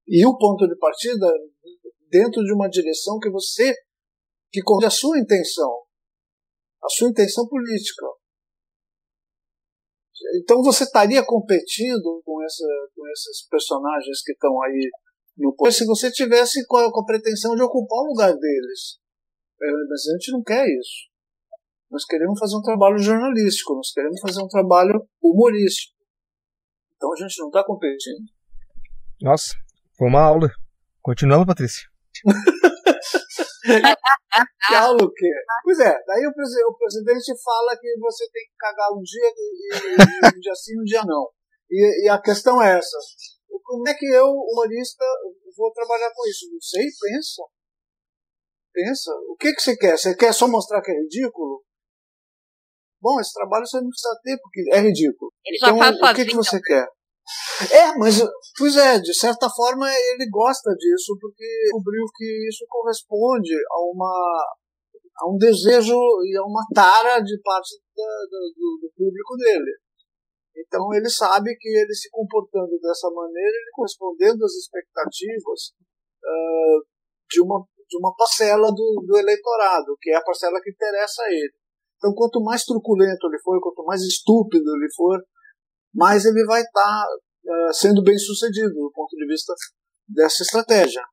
[0.07, 1.27] E o ponto de partida
[2.09, 3.73] dentro de uma direção que você,
[4.51, 5.89] que corre a sua intenção
[6.83, 8.05] a sua intenção política.
[10.41, 14.89] Então você estaria competindo com, essa, com esses personagens que estão aí
[15.39, 18.99] no se você tivesse com a, com a, pretensão de ocupar o lugar deles.
[19.61, 21.09] É, mas a gente não quer isso.
[21.89, 25.95] Nós queremos fazer um trabalho jornalístico, nós queremos fazer um trabalho humorístico.
[26.95, 28.25] Então a gente não está competindo.
[29.21, 29.55] Nossa,
[29.97, 30.51] foi uma aula.
[31.01, 31.87] Continuamos, Patrícia.
[34.67, 35.31] que aula o quê?
[35.63, 39.69] Pois é, daí o, o, presidente fala que você tem que cagar um dia e,
[39.71, 41.29] e um dia sim, um dia não.
[41.69, 42.97] E, e, a questão é essa.
[43.69, 45.05] Como é que eu, humorista,
[45.55, 46.49] vou trabalhar com isso?
[46.51, 47.43] Não sei, pensa.
[48.73, 49.11] Pensa.
[49.29, 49.95] O que, que você quer?
[49.95, 51.63] Você quer só mostrar que é ridículo?
[52.99, 55.31] Bom, esse trabalho você não precisa ter, porque é ridículo.
[55.45, 56.87] Ele já então, faz o que, que você quer?
[57.71, 58.19] É, mas,
[58.57, 64.45] pois é, de certa forma ele gosta disso, porque descobriu que isso corresponde a uma
[65.21, 65.93] a um desejo
[66.23, 69.77] e a uma tara de parte da, do, do, público dele.
[70.59, 75.71] Então ele sabe que ele se comportando dessa maneira, ele correspondendo às expectativas
[76.23, 76.85] uh,
[77.29, 81.31] de, uma, de uma parcela do, do eleitorado, que é a parcela que interessa a
[81.31, 81.53] ele.
[81.97, 85.23] Então quanto mais truculento ele for, quanto mais estúpido ele for,
[85.93, 87.07] mais ele vai estar tá,
[87.45, 89.53] uh, sendo bem sucedido do ponto de vista
[90.07, 91.03] dessa estratégia.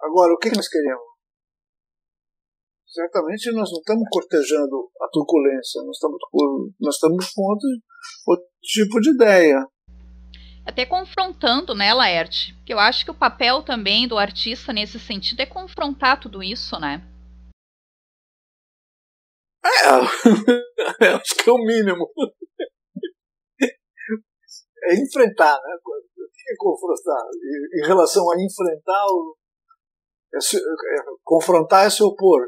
[0.00, 1.09] Agora, o que nós queremos?
[2.90, 6.18] Certamente nós não estamos cortejando a truculência, nós estamos,
[6.80, 7.68] nós estamos com outro,
[8.26, 9.64] outro tipo de ideia.
[10.66, 12.54] Até confrontando, né, Laerte?
[12.54, 16.78] Porque eu acho que o papel também do artista nesse sentido é confrontar tudo isso,
[16.78, 17.06] né?
[19.64, 19.88] É,
[21.14, 22.08] acho que é o mínimo.
[24.82, 25.76] É enfrentar, né?
[25.84, 27.22] O que é confrontar?
[27.74, 29.04] Em relação a enfrentar
[30.34, 32.40] É é, confrontar é se opor.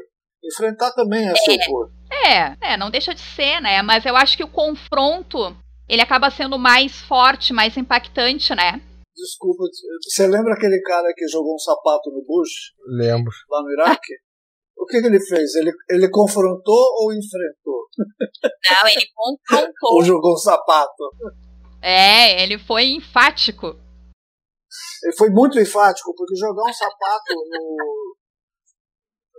[0.43, 1.89] Enfrentar também é, se opor.
[2.11, 3.81] É, é, não deixa de ser, né?
[3.81, 5.55] Mas eu acho que o confronto
[5.87, 8.81] ele acaba sendo mais forte, mais impactante, né?
[9.15, 9.63] Desculpa,
[10.01, 12.73] você lembra aquele cara que jogou um sapato no Bush?
[12.87, 13.31] Lembro.
[13.49, 14.13] Lá no Iraque?
[14.75, 15.53] O que, que, ele fez?
[15.55, 17.87] Ele, ele confrontou ou enfrentou?
[18.71, 19.73] Não, ele confrontou.
[19.93, 21.11] ou jogou um sapato?
[21.81, 23.77] É, ele foi enfático.
[25.03, 28.15] Ele foi muito enfático, porque jogar um sapato no,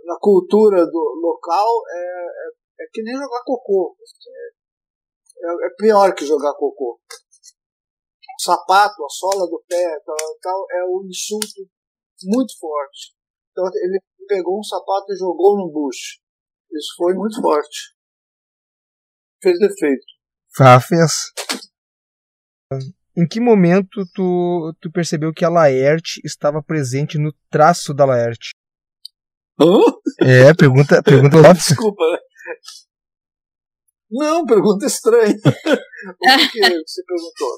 [0.05, 3.97] na cultura do local é, é, é, que nem jogar cocô.
[5.37, 6.99] É, é, pior que jogar cocô.
[8.37, 11.67] O sapato, a sola do pé, tal, tal, é um insulto
[12.23, 13.15] muito forte.
[13.51, 16.19] Então ele pegou um sapato e jogou no bush.
[16.71, 17.95] Isso foi muito forte.
[19.41, 20.05] Fez defeito.
[20.87, 21.11] Fez.
[23.17, 28.51] Em que momento tu, tu percebeu que a Laerte estava presente no traço da Laerte?
[29.59, 29.79] Hã?
[30.21, 32.03] É, pergunta, pergunta Desculpa.
[34.11, 35.35] Não, pergunta estranha.
[35.35, 37.57] o que, que você perguntou?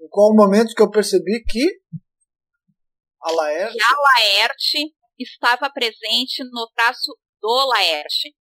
[0.00, 1.66] Em qual momento que eu percebi que
[3.20, 3.76] a Laerte...
[3.76, 8.34] Que a Laerte estava presente no traço do Laerte.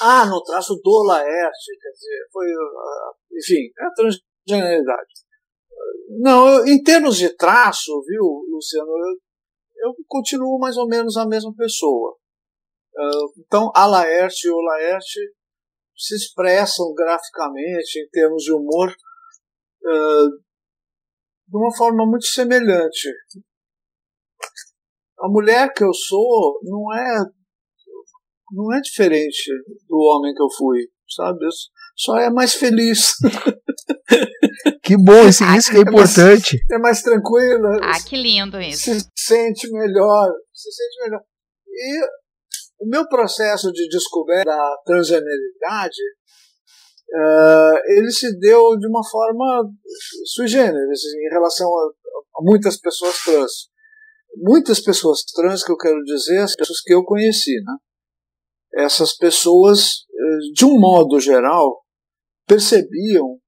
[0.00, 5.14] Ah, no traço do Laerte, quer dizer, foi, ah, enfim, é a transgeneridade.
[6.20, 9.16] Não, eu, em termos de traço, viu, Luciano, eu,
[9.84, 12.16] eu continuo mais ou menos a mesma pessoa.
[12.96, 15.20] Uh, então, a Laerte e o Laerte
[15.96, 20.30] se expressam graficamente, em termos de humor, uh,
[21.46, 23.10] de uma forma muito semelhante.
[25.20, 27.24] A mulher que eu sou não é
[28.52, 29.50] não é diferente
[29.88, 31.44] do homem que eu fui, sabe?
[31.96, 33.14] Só é mais feliz.
[34.82, 36.56] Que bom, isso, isso que é importante.
[36.70, 37.78] É mais, é mais tranquila.
[37.82, 38.82] Ah, que lindo isso.
[38.82, 41.22] Se sente melhor, se sente melhor.
[41.66, 42.04] E
[42.80, 46.02] o meu processo de descoberta da transgeneridade,
[47.14, 49.70] uh, ele se deu de uma forma
[50.26, 53.52] sui generis em relação a, a muitas pessoas trans.
[54.36, 57.74] Muitas pessoas trans que eu quero dizer, as pessoas que eu conheci, né?
[58.76, 61.83] essas pessoas, eh, de um modo geral,
[62.46, 63.38] percebiam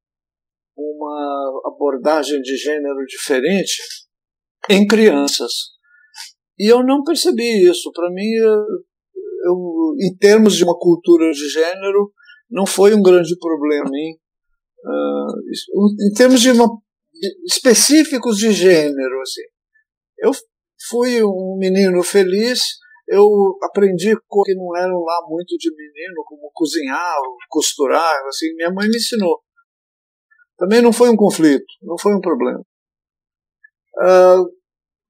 [0.77, 3.83] uma abordagem de gênero diferente
[4.69, 5.53] em crianças.
[6.59, 7.91] E eu não percebi isso.
[7.93, 8.29] Para mim,
[9.45, 12.13] eu, em termos de uma cultura de gênero,
[12.51, 13.91] não foi um grande problema.
[13.95, 14.19] Hein?
[14.85, 16.67] Uh, em termos de, uma,
[17.13, 19.43] de específicos de gênero, assim,
[20.19, 20.33] eu
[20.89, 22.61] fui um menino feliz
[23.09, 27.17] eu aprendi coisas que não eram lá muito de menino, como cozinhar,
[27.49, 29.41] costurar, assim, minha mãe me ensinou.
[30.57, 32.63] Também não foi um conflito, não foi um problema.
[33.99, 34.57] Uh,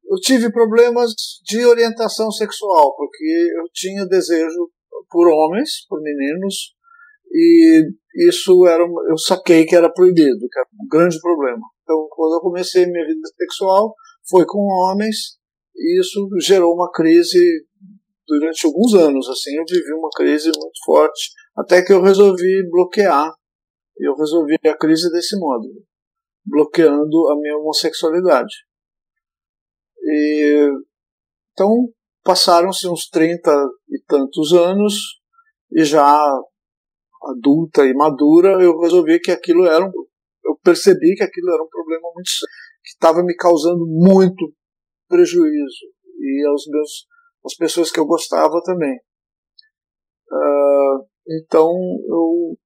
[0.09, 1.12] eu tive problemas
[1.44, 4.70] de orientação sexual, porque eu tinha desejo
[5.11, 6.74] por homens, por meninos,
[7.32, 7.82] e
[8.28, 11.62] isso era, eu saquei que era proibido, que era um grande problema.
[11.82, 13.94] Então, quando eu comecei minha vida sexual,
[14.28, 15.38] foi com homens,
[15.74, 17.66] e isso gerou uma crise
[18.26, 23.32] durante alguns anos, assim, eu vivi uma crise muito forte, até que eu resolvi bloquear,
[23.98, 25.68] eu resolvi a crise desse modo,
[26.44, 28.54] bloqueando a minha homossexualidade.
[30.02, 30.68] E,
[31.52, 31.88] então,
[32.22, 33.50] passaram-se uns 30
[33.90, 34.94] e tantos anos,
[35.72, 36.22] e já
[37.24, 39.92] adulta e madura, eu resolvi que aquilo era um,
[40.44, 42.30] eu percebi que aquilo era um problema muito
[42.82, 44.52] que estava me causando muito
[45.08, 45.86] prejuízo
[46.20, 47.06] e aos meus
[47.47, 48.99] as pessoas que eu gostava também.
[50.28, 51.70] Uh, então
[52.09, 52.59] eu,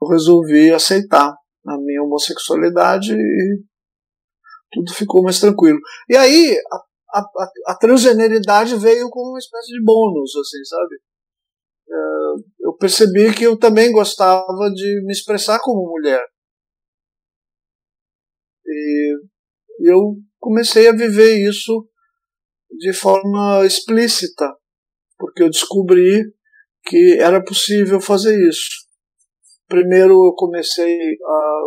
[0.00, 1.34] eu resolvi aceitar
[1.66, 3.62] a minha homossexualidade e
[4.70, 5.80] tudo ficou mais tranquilo.
[6.08, 6.56] E aí
[7.12, 11.00] a, a, a transgeneridade veio como uma espécie de bônus, assim, sabe?
[11.88, 16.22] Uh, eu percebi que eu também gostava de me expressar como mulher.
[18.66, 19.18] E
[19.80, 21.88] eu comecei a viver isso
[22.70, 24.52] de forma explícita,
[25.18, 26.24] porque eu descobri
[26.84, 28.86] que era possível fazer isso.
[29.66, 31.62] Primeiro eu comecei a,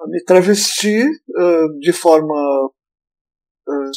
[0.00, 2.70] a me travestir uh, de forma
[3.68, 3.90] uh,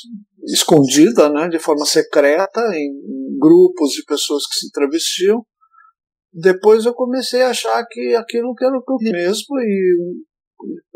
[0.45, 5.45] escondida, né, de forma secreta, em, em grupos de pessoas que se travestiam.
[6.31, 9.97] Depois eu comecei a achar que aquilo que era o que eu mesmo e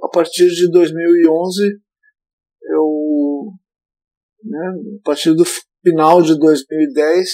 [0.04, 1.80] a partir de 2011
[2.62, 3.29] eu
[4.44, 4.68] né?
[5.00, 5.44] A partir do
[5.84, 7.30] final de 2010,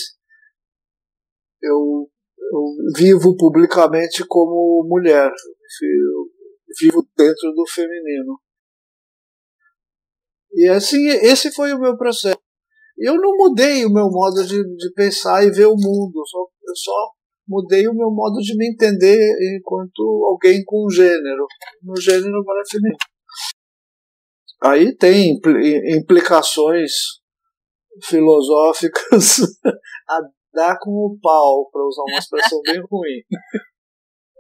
[1.61, 2.63] eu, eu
[2.95, 6.29] vivo publicamente como mulher, eu
[6.79, 8.39] vivo dentro do feminino.
[10.53, 12.39] E assim, esse foi o meu processo.
[12.97, 16.39] Eu não mudei o meu modo de, de pensar e ver o mundo, eu só,
[16.39, 17.11] eu só
[17.47, 19.19] mudei o meu modo de me entender
[19.57, 21.45] enquanto alguém com gênero,
[21.83, 22.97] no gênero feminino.
[24.63, 25.39] Aí tem
[25.97, 26.91] implicações
[28.03, 29.39] filosóficas
[30.09, 30.19] a
[30.53, 33.21] dar com o pau, para usar uma expressão bem ruim.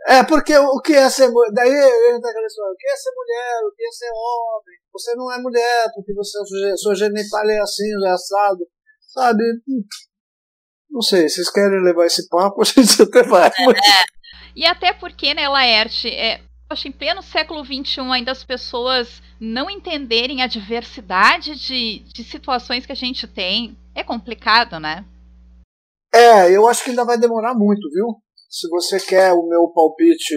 [0.07, 1.51] É, porque o que é ser mulher?
[1.51, 3.59] Daí entra aquela história: o que é ser mulher?
[3.63, 4.77] O que é ser homem?
[4.93, 6.37] Você não é mulher, porque você,
[6.77, 8.67] sua genitália é assim, já é assado.
[9.07, 9.43] Sabe?
[10.89, 13.51] Não sei, vocês querem levar esse papo, a gente até vai.
[13.65, 13.77] Mas...
[13.77, 14.15] É.
[14.55, 16.39] E até porque, né, Laerte, é,
[16.69, 22.85] acho em pleno século XXI ainda as pessoas não entenderem a diversidade de, de situações
[22.85, 25.05] que a gente tem é complicado, né?
[26.13, 28.21] É, eu acho que ainda vai demorar muito, viu?
[28.49, 30.35] Se você quer o meu palpite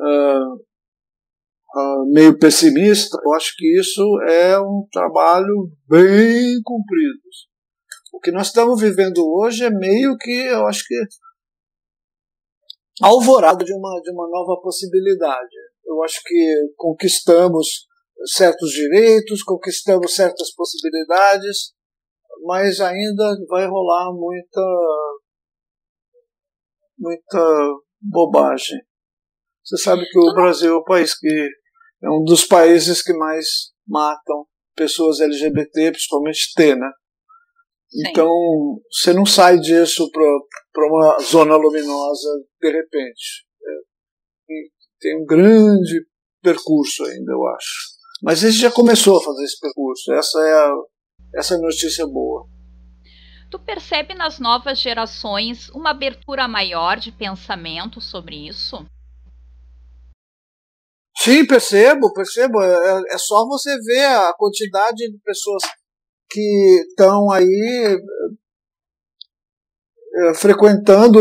[0.00, 0.54] uh,
[1.76, 7.20] uh, meio pessimista, eu acho que isso é um trabalho bem cumprido.
[8.12, 10.94] O que nós estamos vivendo hoje é meio que, eu acho que,
[13.02, 15.54] alvorado de uma, de uma nova possibilidade.
[15.84, 17.86] Eu acho que conquistamos
[18.24, 21.74] certos direitos, conquistamos certas possibilidades,
[22.44, 24.62] mas ainda vai rolar muita
[26.98, 28.78] muita bobagem.
[29.62, 31.48] Você sabe que o Brasil é o país que
[32.02, 33.46] é um dos países que mais
[33.86, 36.90] matam pessoas LGBT, principalmente T, né?
[37.94, 38.30] Então,
[38.90, 42.28] você não sai disso para uma zona luminosa
[42.60, 43.46] de repente.
[43.62, 44.52] É,
[45.00, 46.04] tem um grande
[46.42, 47.96] percurso ainda, eu acho.
[48.22, 50.12] Mas ele já começou a fazer esse percurso.
[50.12, 50.72] Essa é a,
[51.36, 52.46] essa é a notícia boa.
[53.50, 58.84] Tu percebe nas novas gerações uma abertura maior de pensamento sobre isso?
[61.18, 62.60] Sim, percebo, percebo.
[62.60, 65.62] É, é só você ver a quantidade de pessoas
[66.28, 67.98] que estão aí
[70.16, 71.20] é, frequentando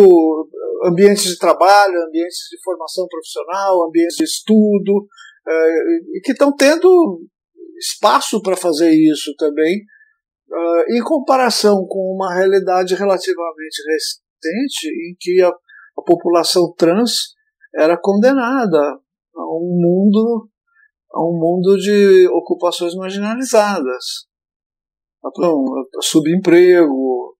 [0.85, 5.07] ambientes de trabalho, ambientes de formação profissional, ambientes de estudo,
[5.47, 5.77] é,
[6.17, 7.21] e que estão tendo
[7.77, 9.83] espaço para fazer isso também,
[10.89, 17.33] em comparação com uma realidade relativamente recente, em que a, a população trans
[17.75, 18.79] era condenada
[19.35, 20.49] a um mundo
[21.11, 24.27] a um mundo de ocupações marginalizadas
[25.27, 25.65] então,
[26.01, 27.35] subemprego,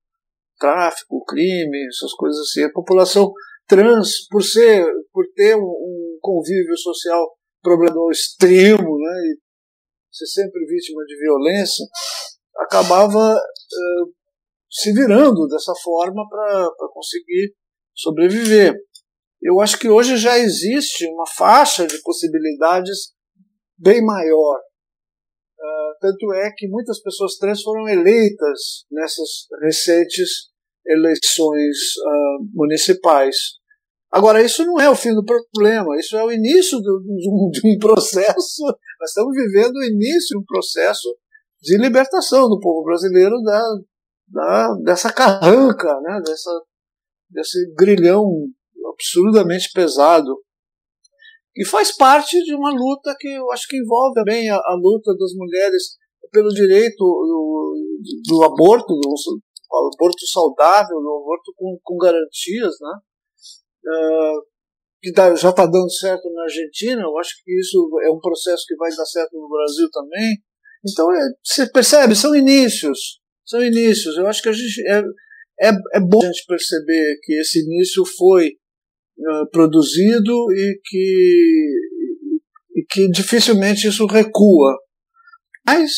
[0.57, 2.63] tráfico, crime, essas coisas assim.
[2.63, 3.31] A população
[3.67, 7.31] trans, por ser, por ter um, um convívio social
[7.61, 9.39] problemático extremo, né, e
[10.11, 11.85] ser sempre vítima de violência,
[12.57, 14.13] acabava uh,
[14.69, 17.53] se virando dessa forma para conseguir
[17.93, 18.75] sobreviver.
[19.41, 23.13] Eu acho que hoje já existe uma faixa de possibilidades
[23.77, 24.59] bem maior
[25.57, 30.49] Uh, tanto é que muitas pessoas trans foram eleitas nessas recentes
[30.85, 33.35] eleições uh, municipais.
[34.11, 37.61] Agora, isso não é o fim do problema, isso é o início de, um, de
[37.65, 38.63] um processo.
[38.99, 41.17] Nós estamos vivendo o início de um processo
[41.61, 43.61] de libertação do povo brasileiro da,
[44.27, 46.61] da, dessa carranca, né, dessa,
[47.29, 48.23] desse grilhão
[48.93, 50.33] absurdamente pesado
[51.55, 55.15] e faz parte de uma luta que eu acho que envolve também a, a luta
[55.17, 55.97] das mulheres
[56.31, 57.95] pelo direito do,
[58.27, 62.99] do aborto, do, do, aborto saudável, do aborto com, com garantias, né?
[63.87, 64.55] Uh,
[65.01, 68.63] que dá, já está dando certo na Argentina, eu acho que isso é um processo
[68.67, 70.37] que vai dar certo no Brasil também.
[70.83, 74.17] Então, é, você percebe, são inícios, são inícios.
[74.17, 75.03] Eu acho que a gente é,
[75.61, 78.57] é, é bom a gente perceber que esse início foi
[79.17, 81.71] uh, produzido e que,
[82.75, 84.75] e que dificilmente isso recua.
[85.65, 85.91] Mas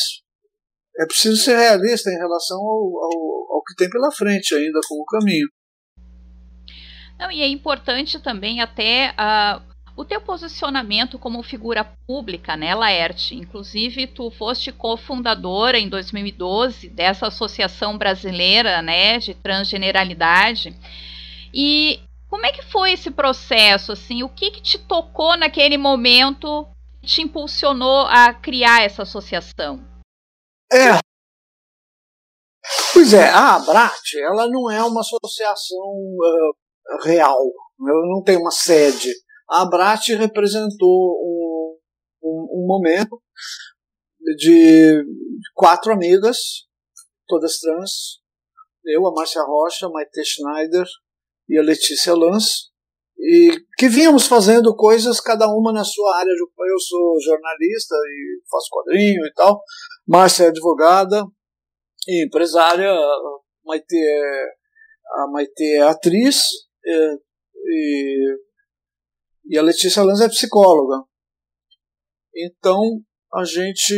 [0.98, 5.04] é preciso ser realista em relação ao, ao, ao que tem pela frente ainda como
[5.04, 5.46] caminho.
[7.18, 9.60] Não, e é importante também até uh,
[9.96, 13.34] o teu posicionamento como figura pública, né, Laerte?
[13.34, 20.72] Inclusive, tu foste cofundadora em 2012 dessa Associação Brasileira, né, de Transgeneralidade.
[21.52, 21.98] E
[22.28, 24.22] como é que foi esse processo, assim?
[24.22, 26.66] O que, que te tocou naquele momento
[27.00, 29.80] que te impulsionou a criar essa associação?
[30.70, 30.98] É.
[32.92, 37.38] Pois é, a Abrat, ela não é uma associação uh, real,
[37.78, 39.10] não tem uma sede.
[39.48, 41.78] A Abrat representou um,
[42.22, 43.22] um, um momento
[44.36, 45.02] de
[45.54, 46.66] quatro amigas,
[47.26, 48.20] todas trans,
[48.84, 50.86] eu, a Márcia Rocha, a Maite Schneider
[51.48, 52.68] e a Letícia Lance,
[53.18, 56.30] e que vínhamos fazendo coisas cada uma na sua área.
[56.30, 59.60] Eu sou jornalista e faço quadrinho e tal,
[60.06, 61.24] Márcia é advogada
[62.06, 62.92] e empresária,
[63.64, 64.44] Maite é,
[65.22, 66.42] a Maite é atriz
[67.64, 68.36] e,
[69.46, 71.04] e a Letícia Lanz é psicóloga.
[72.34, 72.80] Então
[73.34, 73.94] a gente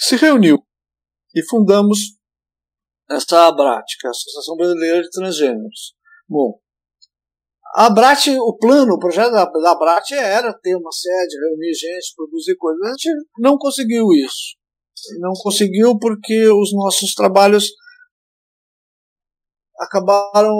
[0.00, 0.58] se reuniu
[1.34, 2.16] e fundamos
[3.10, 5.95] essa ABRAT, que é a Associação Brasileira de Transgêneros.
[6.28, 6.58] Bom,
[7.76, 12.14] a ABRAT, o plano, o projeto da, da ABRAT era ter uma sede, reunir gente,
[12.16, 12.80] produzir coisas.
[12.82, 14.56] A gente não conseguiu isso.
[15.20, 17.70] Não conseguiu porque os nossos trabalhos
[19.78, 20.54] acabaram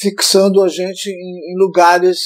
[0.00, 2.18] fixando a gente em, em lugares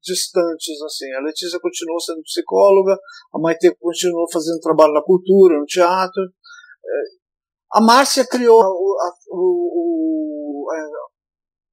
[0.00, 1.12] distantes assim.
[1.12, 2.96] A Letícia continuou sendo psicóloga,
[3.34, 6.22] a Maite continuou fazendo trabalho na cultura, no teatro.
[6.22, 6.98] É,
[7.72, 8.68] a Márcia criou a,
[9.30, 11.07] o, a,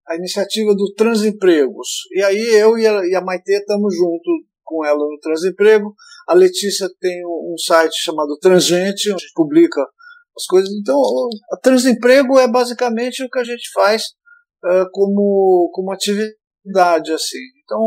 [0.08, 1.88] a, iniciativa do Transempregos.
[2.12, 5.94] E aí eu e a, e a Maite estamos junto com ela no Transemprego.
[6.28, 9.82] A Letícia tem um site chamado Transgente, onde publica
[10.36, 10.70] as coisas.
[10.82, 14.04] Então, o Transemprego é basicamente o que a gente faz
[14.64, 17.14] uh, como, como atividade.
[17.14, 17.38] assim.
[17.64, 17.80] Então,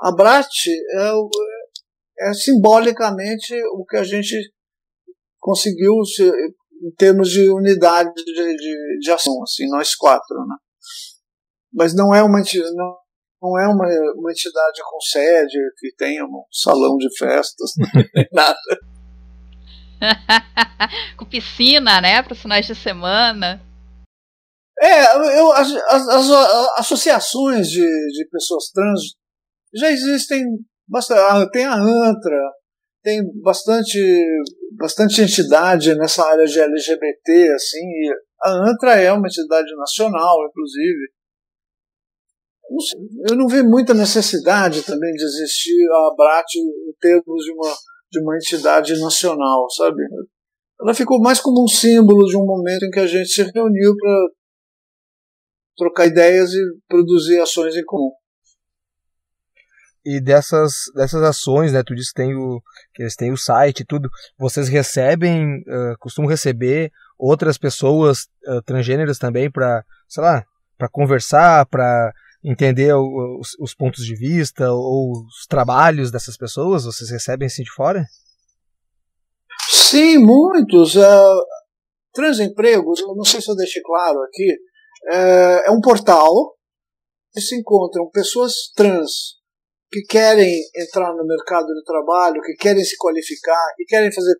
[0.00, 4.36] a Brat é, é simbolicamente o que a gente
[5.38, 5.94] conseguiu
[6.82, 10.56] em termos de unidade de, de, de, ação, assim, nós quatro, né?
[11.72, 12.96] Mas não é uma não,
[13.42, 17.72] não é uma, uma entidade com sede que tenha um salão de festas,
[18.14, 18.58] nem nada.
[21.16, 23.60] com piscina, né, para os finais de semana.
[24.80, 26.30] É, eu, as, as, as
[26.78, 29.00] associações de, de pessoas trans
[29.74, 30.44] já existem
[30.88, 31.20] bastante.
[31.20, 32.52] Ah, tem a ANTRA,
[33.02, 33.98] tem bastante,
[34.76, 37.86] bastante entidade nessa área de LGBT, assim,
[38.42, 41.12] a ANTRA é uma entidade nacional, inclusive.
[43.28, 47.74] Eu não vi muita necessidade também de existir a ABRAT em termos de uma,
[48.10, 50.02] de uma entidade nacional, sabe?
[50.80, 53.94] Ela ficou mais como um símbolo de um momento em que a gente se reuniu
[53.96, 54.28] para
[55.76, 58.12] trocar ideias e produzir ações em comum.
[60.04, 62.60] E dessas, dessas ações, né, tu disse que, tem o,
[62.92, 68.60] que eles têm o site e tudo, vocês recebem, uh, costumam receber outras pessoas uh,
[68.64, 70.44] transgêneras também para, sei lá,
[70.76, 72.12] para conversar, para
[72.44, 76.84] entender os, os, pontos de vista ou os trabalhos dessas pessoas?
[76.84, 78.04] Vocês recebem assim de fora?
[79.70, 80.96] Sim, muitos.
[80.96, 81.42] Uh,
[82.12, 84.56] transempregos, não sei se eu deixei claro aqui,
[85.10, 86.56] é, é um portal
[87.32, 89.40] que se encontram pessoas trans
[89.90, 94.34] que querem entrar no mercado de trabalho, que querem se qualificar, que querem fazer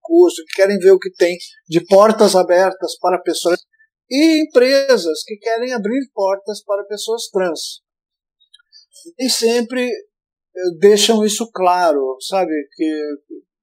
[0.00, 1.36] curso, que querem ver o que tem
[1.68, 3.60] de portas abertas para pessoas
[4.10, 7.82] e empresas que querem abrir portas para pessoas trans.
[9.18, 12.52] E sempre eh, deixam isso claro, sabe?
[12.74, 12.84] Que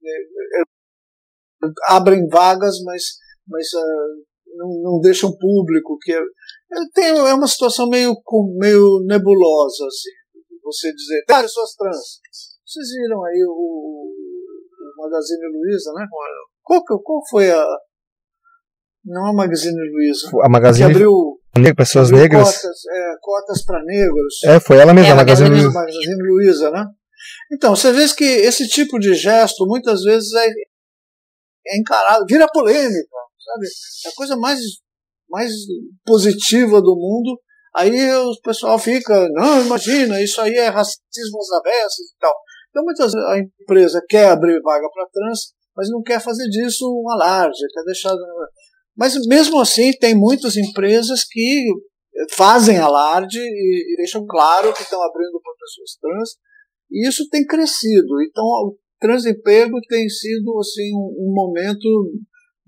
[0.05, 3.03] é, é, abrem vagas, mas,
[3.47, 4.25] mas uh,
[4.55, 5.97] não, não deixam público.
[6.01, 6.19] que é,
[6.93, 8.15] tem, é uma situação meio,
[8.57, 10.11] meio nebulosa, assim
[10.67, 12.19] você dizer, ah, pessoas trans.
[12.65, 16.05] Vocês viram aí o, o Magazine Luiza, né?
[16.63, 17.63] Qual, qual foi a.
[19.07, 20.29] Não é a Magazine Luiza.
[20.43, 20.87] A Magazine.
[20.87, 21.75] Que abriu.
[21.75, 22.55] Pessoas abriu negras?
[22.55, 24.43] Cotas, é, cotas para negros.
[24.45, 25.71] É, foi ela mesma, é, a Magazine Luiza.
[25.71, 26.85] Magazine Luiza, né?
[27.51, 30.47] Então, você vê que esse tipo de gesto muitas vezes é,
[31.67, 33.67] é encarado, vira polêmica, sabe?
[34.05, 34.59] É a coisa mais,
[35.29, 35.51] mais
[36.05, 37.39] positiva do mundo
[37.77, 42.33] Aí o pessoal fica, não, imagina, isso aí é racismo às avessas e tal.
[42.71, 46.85] Então muitas vezes a empresa quer abrir vaga para trans, mas não quer fazer disso
[46.89, 48.15] um alarde, quer deixar.
[48.97, 51.65] Mas mesmo assim tem muitas empresas que
[52.31, 56.29] fazem alarde e, e deixam claro que estão abrindo para pessoas trans,
[56.89, 58.21] e isso tem crescido.
[58.23, 61.87] Então o transemprego tem sido assim um, um momento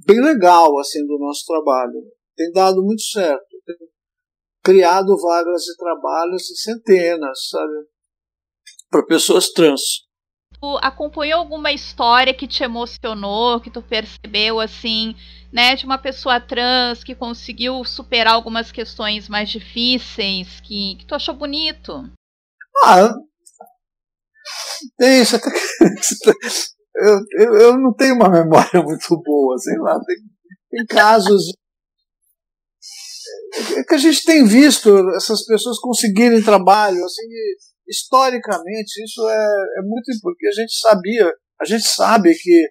[0.05, 1.93] bem legal assim do nosso trabalho.
[2.35, 3.47] Tem dado muito certo.
[3.65, 3.75] Tem
[4.63, 7.73] criado vagas de trabalho, assim, centenas, sabe?
[8.89, 9.81] Para pessoas trans.
[10.59, 15.15] Tu acompanhou alguma história que te emocionou, que tu percebeu assim,
[15.51, 21.15] né, de uma pessoa trans que conseguiu superar algumas questões mais difíceis, que, que tu
[21.15, 22.09] achou bonito?
[22.83, 23.13] Ah,
[24.97, 25.35] tem isso
[26.95, 30.17] eu, eu, eu não tenho uma memória muito boa, sei lá, tem,
[30.71, 31.51] tem casos
[33.77, 37.27] é que a gente tem visto essas pessoas conseguirem trabalho, assim,
[37.87, 42.69] historicamente, isso é, é muito porque a gente sabia, a gente sabe que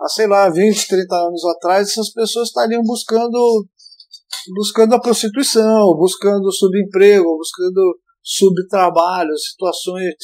[0.00, 3.66] há, sei lá, 20, 30 anos atrás, essas pessoas estariam buscando
[4.54, 10.14] buscando a prostituição, buscando subemprego, buscando subtrabalho, situações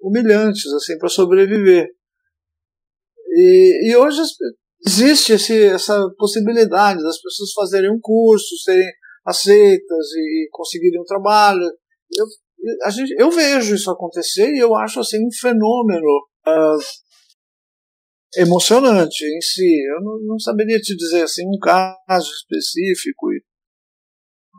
[0.00, 1.88] humilhantes assim para sobreviver.
[3.28, 4.20] E, e hoje
[4.86, 8.88] existe esse, essa possibilidade das pessoas fazerem um curso, serem
[9.24, 11.62] aceitas e conseguirem um trabalho.
[12.16, 12.26] Eu,
[12.84, 16.78] a gente, eu vejo isso acontecer e eu acho assim um fenômeno uh,
[18.36, 19.82] emocionante em si.
[19.96, 23.26] Eu não, não, saberia te dizer assim um caso específico.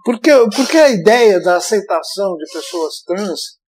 [0.04, 3.62] Porque, porque a ideia da aceitação de pessoas trans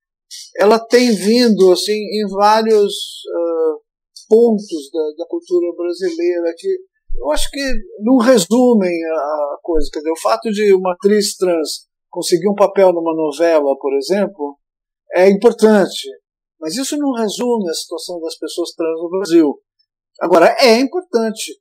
[0.57, 3.81] ela tem vindo assim em vários uh,
[4.27, 6.67] pontos da, da, cultura brasileira que
[7.15, 7.63] eu acho que
[7.99, 9.87] não resumem a coisa.
[9.93, 14.57] Quer dizer, o fato de uma atriz trans conseguir um papel numa novela, por exemplo,
[15.13, 16.09] é importante.
[16.59, 19.53] Mas isso não resume a situação das pessoas trans no Brasil.
[20.23, 21.51] Agora, é importante,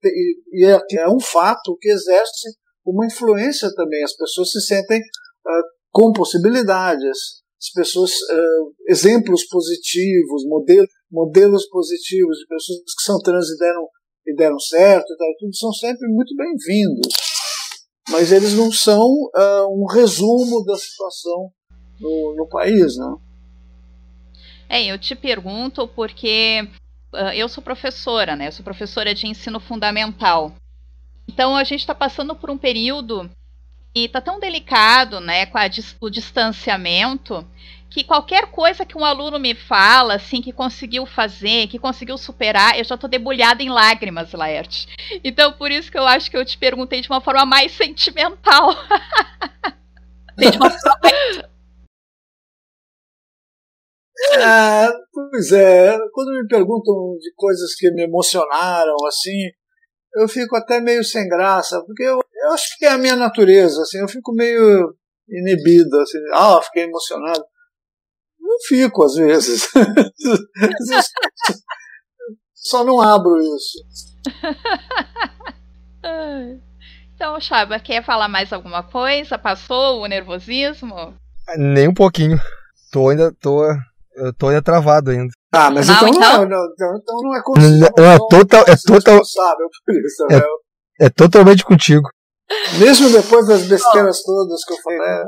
[0.53, 2.49] e é, é um fato que exerce
[2.87, 4.05] uma influência também.
[4.05, 12.39] As pessoas se sentem uh, com possibilidades, as pessoas, uh, exemplos positivos, modelos, modelos positivos
[12.39, 13.89] de pessoas que são trans e deram,
[14.29, 17.09] e deram certo, e tal, tudo são sempre muito bem-vindos.
[18.11, 21.51] Mas eles não são uh, um resumo da situação
[21.99, 23.17] no, no país, né?
[24.69, 26.69] É, eu te pergunto porque
[27.35, 28.49] eu sou professora, né?
[28.49, 30.55] Eu sou professora de ensino fundamental.
[31.29, 33.31] Então a gente está passando por um período
[33.95, 35.59] e tá tão delicado, né, com
[36.01, 37.47] o distanciamento,
[37.91, 42.79] que qualquer coisa que um aluno me fala, assim, que conseguiu fazer, que conseguiu superar,
[42.79, 44.89] eu já tô debulhada em lágrimas, Laerte.
[45.23, 48.75] Então, por isso que eu acho que eu te perguntei de uma forma mais sentimental.
[50.39, 51.52] de uma forma mais...
[54.31, 59.51] É, pois é, quando me perguntam de coisas que me emocionaram, assim,
[60.15, 63.83] eu fico até meio sem graça, porque eu, eu acho que é a minha natureza,
[63.83, 64.95] assim, eu fico meio
[65.29, 67.45] inibido, assim, ah, fiquei emocionado.
[68.39, 69.69] Não fico, às vezes.
[72.55, 73.79] Só não abro isso.
[77.15, 79.39] então, Chaba, quer falar mais alguma coisa?
[79.39, 81.17] Passou o nervosismo?
[81.57, 82.39] Nem um pouquinho.
[82.93, 83.65] Tô ainda, tô,
[84.17, 85.33] eu tô ainda travado ainda.
[85.53, 86.21] Ah, mas não, então, então...
[86.21, 87.69] Não, não, então, então não é contigo.
[87.69, 90.43] Não, é total, é total, por isso, é, né?
[91.01, 92.09] é totalmente contigo.
[92.79, 94.99] Mesmo depois das besteiras todas que eu falei.
[95.01, 95.25] É.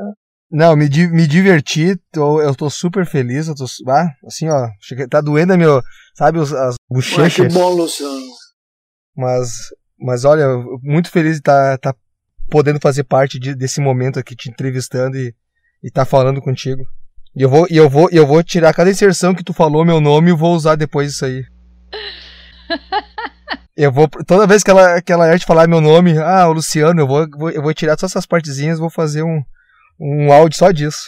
[0.51, 4.69] Não, me, me diverti, tô, eu tô super feliz, eu tô, ah, assim, ó,
[5.09, 5.81] tá doendo a meu,
[6.15, 7.47] sabe, as, as bochechas.
[7.47, 8.21] que bom, Luciano.
[9.15, 9.49] Mas,
[9.99, 10.47] mas olha,
[10.81, 11.99] muito feliz de estar tá, tá
[12.49, 15.33] podendo fazer parte de, desse momento aqui, te entrevistando e,
[15.83, 16.83] e tá falando contigo.
[17.35, 19.99] E eu vou, e eu vou, eu vou tirar cada inserção que tu falou meu
[19.99, 21.43] nome e vou usar depois isso aí.
[23.77, 24.07] Eu vou.
[24.07, 27.27] Toda vez que ela, que ela te falar meu nome, ah, o Luciano, eu vou,
[27.51, 29.43] eu vou tirar todas essas partezinhas vou fazer um,
[29.99, 31.03] um áudio só disso.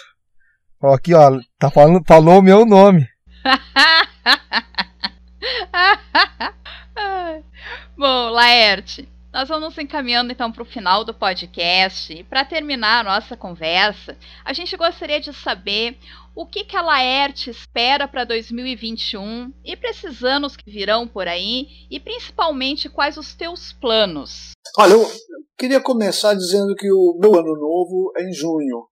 [0.82, 3.08] Ó, aqui, ó, tá falando, falou o meu nome.
[7.98, 9.08] Bom, Laerte,
[9.38, 12.12] nós vamos encaminhando então para o final do podcast.
[12.12, 15.96] E para terminar a nossa conversa, a gente gostaria de saber
[16.34, 21.28] o que, que a Laerte espera para 2021 e para esses anos que virão por
[21.28, 24.54] aí, e principalmente quais os teus planos.
[24.76, 25.08] Olha, eu
[25.56, 28.88] queria começar dizendo que o meu ano novo é em junho.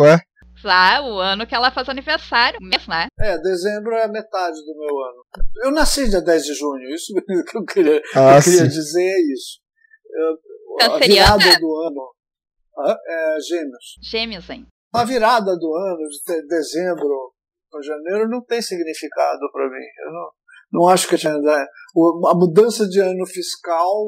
[0.00, 0.18] Ué?
[0.64, 3.06] Ah, o ano que ela faz aniversário, mês, né?
[3.20, 5.24] É, dezembro é metade do meu ano.
[5.64, 7.12] Eu nasci dia 10 de junho, isso
[7.46, 9.60] que eu queria, ah, eu queria dizer é isso.
[10.10, 12.14] Eu, a virada do ano.
[12.80, 13.84] É, gêmeos.
[14.02, 14.66] Gêmeos, hein?
[14.94, 17.32] A virada do ano, de dezembro
[17.70, 19.84] para janeiro, não tem significado para mim.
[20.06, 20.30] Eu não,
[20.72, 24.06] não acho que a mudança de ano fiscal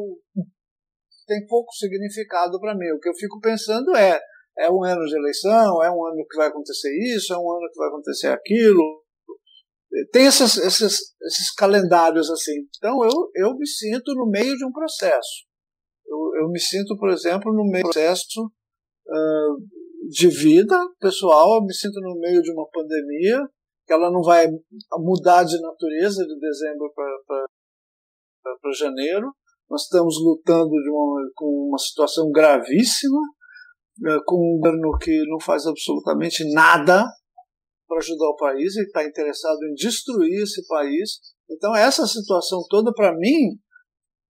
[1.26, 2.90] tem pouco significado para mim.
[2.92, 4.20] O que eu fico pensando é
[4.60, 7.68] é um ano de eleição, é um ano que vai acontecer isso, é um ano
[7.72, 9.02] que vai acontecer aquilo.
[10.12, 12.66] Tem esses, esses, calendários assim.
[12.76, 15.46] Então eu, eu me sinto no meio de um processo.
[16.06, 19.56] Eu, eu me sinto, por exemplo, no meio de um processo uh,
[20.08, 23.40] de vida pessoal, eu me sinto no meio de uma pandemia,
[23.86, 24.46] que ela não vai
[24.98, 29.32] mudar de natureza de dezembro para janeiro.
[29.68, 33.20] Nós estamos lutando uma, com uma situação gravíssima,
[34.26, 37.04] com um governo que não faz absolutamente nada
[37.86, 41.18] para ajudar o país e está interessado em destruir esse país.
[41.50, 43.58] Então, essa situação toda, para mim,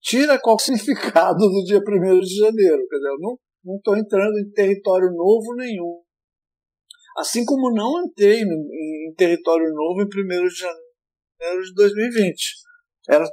[0.00, 2.86] tira qual significado do dia 1 de janeiro.
[2.88, 3.18] Quer dizer, eu
[3.64, 6.02] não estou entrando em território novo nenhum.
[7.16, 10.08] Assim como não entrei em território novo em 1
[10.48, 12.36] de janeiro de 2020.
[13.08, 13.24] Era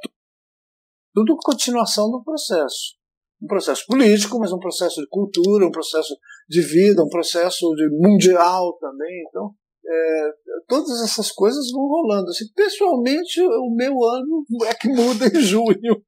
[1.14, 3.05] tudo continuação do processo
[3.42, 6.16] um processo político, mas um processo de cultura, um processo
[6.48, 9.24] de vida, um processo de mundial também.
[9.28, 9.54] Então,
[9.88, 10.32] é,
[10.68, 12.30] todas essas coisas vão rolando.
[12.30, 16.04] Assim, pessoalmente, o meu ano é que muda em junho.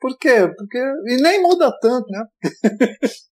[0.00, 0.48] Por quê?
[0.56, 2.24] Porque, e nem muda tanto, né?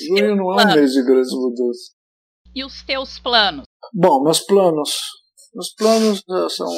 [0.00, 1.94] junho não é um mês de grandes mudanças.
[2.54, 3.64] E os teus planos?
[3.92, 4.98] Bom, meus planos.
[5.54, 6.68] Meus planos eh, são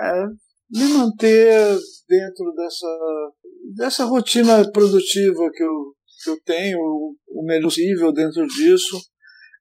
[0.00, 0.26] é,
[0.70, 1.76] me manter
[2.08, 2.86] dentro dessa,
[3.74, 8.96] dessa rotina produtiva que eu, que eu tenho, o melhor possível dentro disso.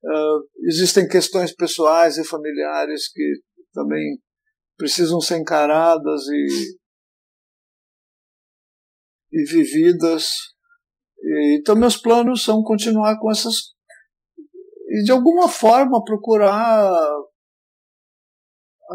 [0.03, 3.33] Uh, existem questões pessoais e familiares que
[3.71, 4.19] também
[4.77, 6.77] precisam ser encaradas e,
[9.31, 10.29] e vividas.
[11.21, 13.75] E, então, meus planos são continuar com essas.
[14.89, 16.91] E, de alguma forma, procurar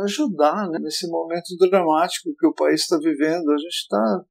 [0.04, 3.50] ajudar né, nesse momento dramático que o país está vivendo.
[3.50, 4.24] A gente está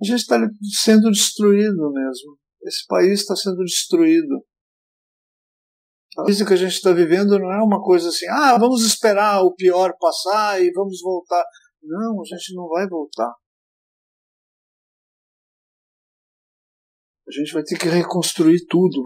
[0.00, 0.38] a gente está
[0.82, 2.38] sendo destruído mesmo.
[2.62, 4.44] Esse país está sendo destruído.
[6.18, 9.42] A crise que a gente está vivendo não é uma coisa assim, ah, vamos esperar
[9.42, 11.44] o pior passar e vamos voltar.
[11.82, 13.32] Não, a gente não vai voltar.
[17.28, 19.04] A gente vai ter que reconstruir tudo.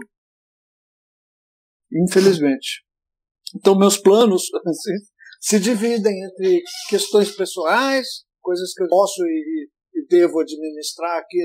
[1.91, 2.83] Infelizmente.
[3.55, 4.93] Então, meus planos assim,
[5.39, 9.69] se dividem entre questões pessoais, coisas que eu posso e,
[10.09, 11.39] devo administrar aqui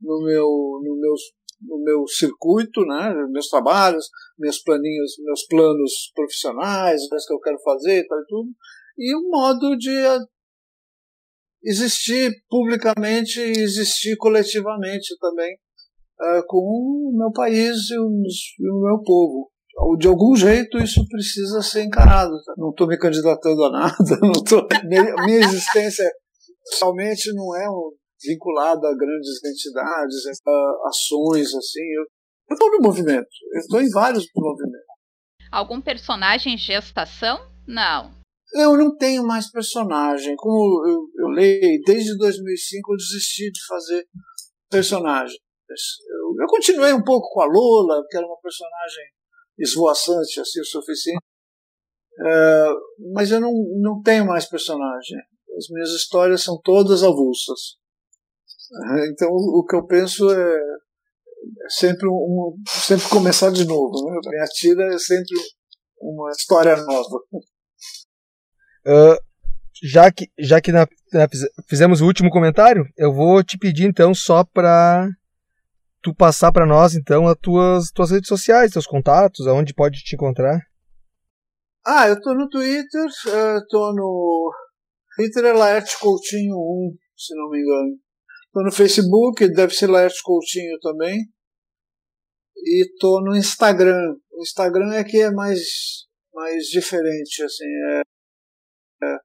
[0.00, 0.46] no meu,
[0.82, 1.20] no meus,
[1.62, 4.08] no meu circuito, né, meus trabalhos,
[4.38, 8.50] meus planinhos, meus planos profissionais, as que eu quero fazer e tal e tudo,
[8.98, 9.90] e um modo de
[11.64, 15.54] existir publicamente e existir coletivamente também
[16.20, 19.50] uh, com o meu país e, os, e o meu povo
[19.98, 22.32] de algum jeito isso precisa ser encarado.
[22.56, 26.04] Não estou me candidatando a nada, não tô, minha, minha existência
[26.72, 27.92] somente não é um,
[28.22, 31.84] vinculada a grandes entidades, a ações assim.
[32.48, 34.94] Eu estou no movimento, eu estou em vários movimentos.
[35.50, 37.38] Algum personagem em gestação?
[37.66, 38.12] Não.
[38.54, 40.36] Eu não tenho mais personagem.
[40.36, 44.06] Como eu, eu leio, desde 2005 eu desisti de fazer
[44.70, 45.38] personagem.
[45.68, 49.04] Eu, eu continuei um pouco com a Lola, que era uma personagem
[49.58, 51.24] esvoaçante assim o suficiente.
[52.26, 52.64] É,
[53.12, 55.18] mas eu não, não tenho mais personagem.
[55.56, 57.76] As minhas histórias são todas avulsas.
[59.10, 63.92] Então o que eu penso é, é sempre um, sempre começar de novo.
[64.10, 64.18] Né?
[64.26, 65.36] Minha tira é sempre
[66.00, 67.16] uma história nova.
[68.86, 69.18] Uh,
[69.82, 71.28] já que, já que na, na,
[71.68, 75.08] fizemos o último comentário, eu vou te pedir então só para
[76.04, 80.14] tu passar para nós, então, as tuas, tuas redes sociais, teus contatos, aonde pode te
[80.14, 80.60] encontrar.
[81.84, 84.52] Ah, eu tô no Twitter, eu tô no
[85.16, 87.98] Twitter é Laerte Coutinho 1, se não me engano.
[88.52, 91.18] Tô no Facebook, deve ser Laerte Coutinho também.
[92.56, 94.16] E tô no Instagram.
[94.32, 95.60] O Instagram é que é mais,
[96.32, 98.00] mais diferente, assim, é,
[99.06, 99.16] é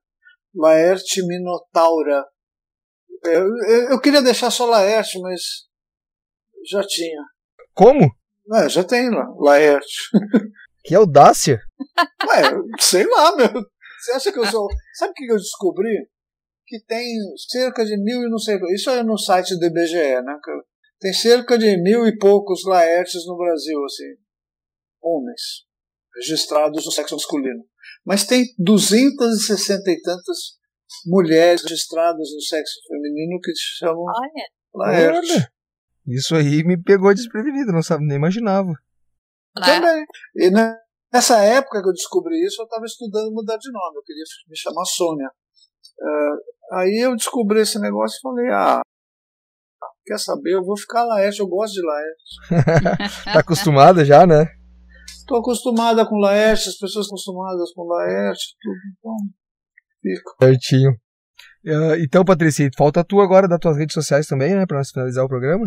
[0.54, 2.24] Laerte Minotaura.
[3.24, 5.40] Eu, eu, eu queria deixar só Laerte, mas
[6.68, 7.22] já tinha.
[7.74, 8.10] Como?
[8.54, 10.10] É, já tem lá, Laerte.
[10.82, 11.60] Que audácia!
[12.26, 12.42] Ué,
[12.80, 13.52] sei lá, meu.
[14.00, 14.68] Você acha que eu sou.
[14.94, 16.08] Sabe o que eu descobri?
[16.66, 17.06] Que tem
[17.48, 18.58] cerca de mil e não sei.
[18.72, 20.38] Isso é no site do IBGE, né?
[20.98, 24.16] Tem cerca de mil e poucos Laertes no Brasil, assim.
[25.02, 25.66] Homens.
[26.16, 27.64] Registrados no sexo masculino.
[28.04, 30.58] Mas tem 260 e tantas
[31.06, 34.48] mulheres registradas no sexo feminino que se chamam Olha.
[34.74, 35.32] Laerte.
[35.32, 35.52] Olha.
[36.06, 38.72] Isso aí me pegou desprevenido, não sabe, nem imaginava.
[39.54, 40.04] Também.
[40.34, 40.50] E
[41.12, 43.96] nessa época que eu descobri isso, eu estava estudando mudar de nome.
[43.96, 45.30] Eu queria me chamar Sônia.
[45.98, 48.80] Uh, aí eu descobri esse negócio e falei, ah,
[50.04, 53.24] quer saber, eu vou ficar Laerte, eu gosto de Laerte.
[53.32, 54.46] tá acostumada já, né?
[55.06, 59.16] Estou acostumada com Laerte, as pessoas acostumadas com Laerte, tudo, então
[60.02, 60.36] fico.
[60.42, 60.90] Certinho.
[61.64, 65.24] Uh, então, Patrícia, falta tu agora das tuas redes sociais também, né, para nós finalizar
[65.24, 65.64] o programa?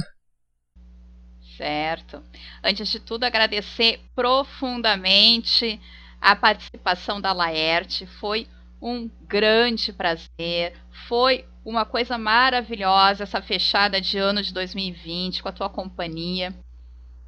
[1.57, 2.23] Certo.
[2.63, 5.79] Antes de tudo, agradecer profundamente
[6.19, 8.05] a participação da Laerte.
[8.05, 8.47] Foi
[8.81, 10.73] um grande prazer.
[11.07, 16.53] Foi uma coisa maravilhosa essa fechada de ano de 2020 com a tua companhia.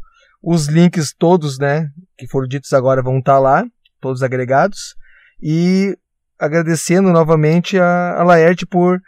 [0.42, 3.64] Os links todos, né, que foram ditos agora vão estar lá,
[4.00, 4.94] todos agregados.
[5.42, 5.96] E
[6.38, 9.00] agradecendo novamente a, Laerte por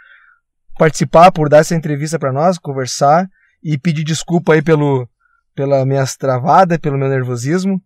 [0.78, 3.28] participar, por dar essa entrevista para nós, conversar
[3.62, 5.08] e pedir desculpa aí pelo
[5.54, 7.82] pela minha travada, pelo meu nervosismo,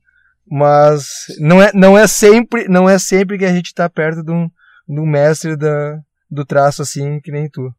[0.50, 1.06] mas
[1.38, 4.50] não é, não é sempre, não é sempre que a gente está perto de um,
[4.98, 6.00] um mestre da,
[6.30, 7.72] do traço assim que nem tu.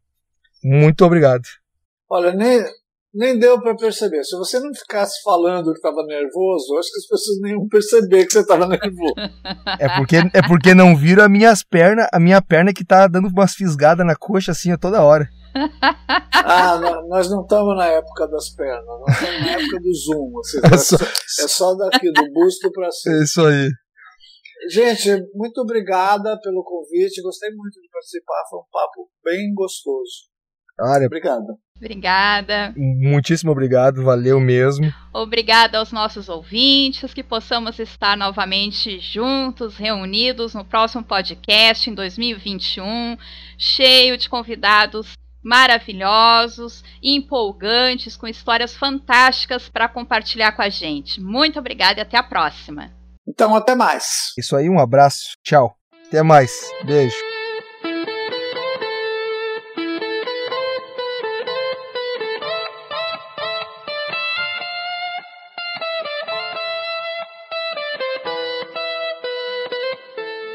[0.62, 1.42] Muito obrigado.
[2.08, 2.64] Olha, nem,
[3.12, 4.22] nem deu para perceber.
[4.22, 8.26] Se você não ficasse falando que estava nervoso, acho que as pessoas nem iam perceber
[8.26, 9.14] que você estava nervoso.
[9.78, 13.28] É porque, é porque não viram as minhas pernas, a minha perna que tá dando
[13.28, 15.28] umas fisgadas na coxa assim a toda hora.
[16.44, 20.32] Ah, não, nós não estamos na época das pernas, nós estamos na época do zoom.
[20.40, 20.96] Assim, é, só,
[21.44, 23.16] é só daqui, do busto para cima.
[23.16, 23.70] É isso aí.
[24.68, 27.22] Gente, muito obrigada pelo convite.
[27.22, 28.44] Gostei muito de participar.
[28.48, 30.30] Foi um papo bem gostoso.
[30.80, 31.58] Olha, Obrigado.
[31.76, 32.72] Obrigada.
[32.76, 34.86] muitíssimo obrigado, valeu mesmo.
[35.12, 43.16] Obrigada aos nossos ouvintes, que possamos estar novamente juntos, reunidos no próximo podcast em 2021,
[43.58, 51.20] cheio de convidados maravilhosos, empolgantes, com histórias fantásticas para compartilhar com a gente.
[51.20, 53.01] Muito obrigada e até a próxima.
[53.26, 54.32] Então, até mais.
[54.38, 55.76] Isso aí, um abraço, tchau.
[56.06, 56.52] Até mais,
[56.84, 57.16] beijo.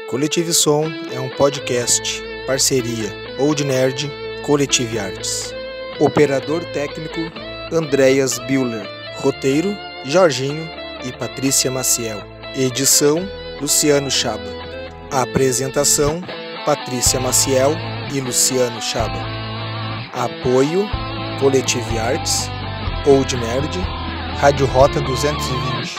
[0.08, 4.10] Coletivo Som é um podcast, parceria Old Nerd,
[4.44, 5.52] Coletivo Artes.
[6.00, 7.20] Operador técnico
[7.70, 8.88] Andreas Bühler.
[9.16, 10.66] Roteiro Jorginho
[11.04, 12.37] e Patrícia Maciel.
[12.56, 13.28] Edição
[13.60, 14.50] Luciano Chaba.
[15.12, 16.20] Apresentação
[16.64, 17.72] Patrícia Maciel
[18.12, 19.22] e Luciano Chaba.
[20.12, 20.84] Apoio
[21.40, 22.48] Coletivo Artes,
[23.06, 23.78] Old Nerd,
[24.40, 25.97] Rádio Rota 220.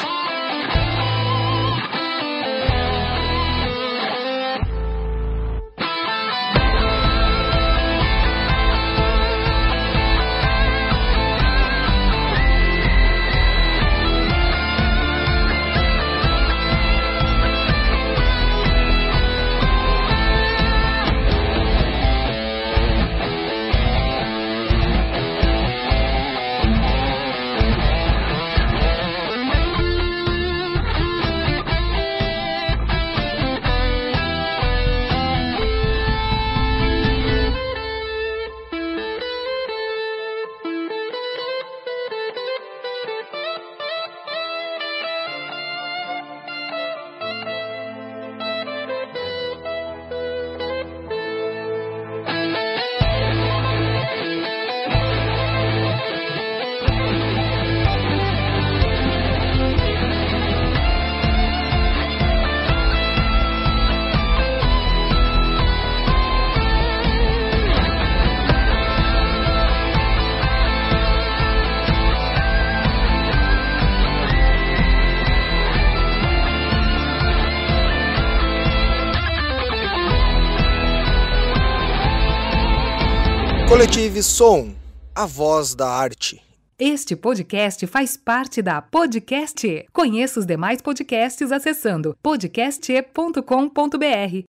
[84.40, 84.74] Som,
[85.14, 86.41] a voz da arte.
[86.80, 89.68] Este podcast faz parte da Podcast.
[89.68, 89.86] E.
[89.91, 94.48] Conheça os demais podcasts acessando podcast.com.br.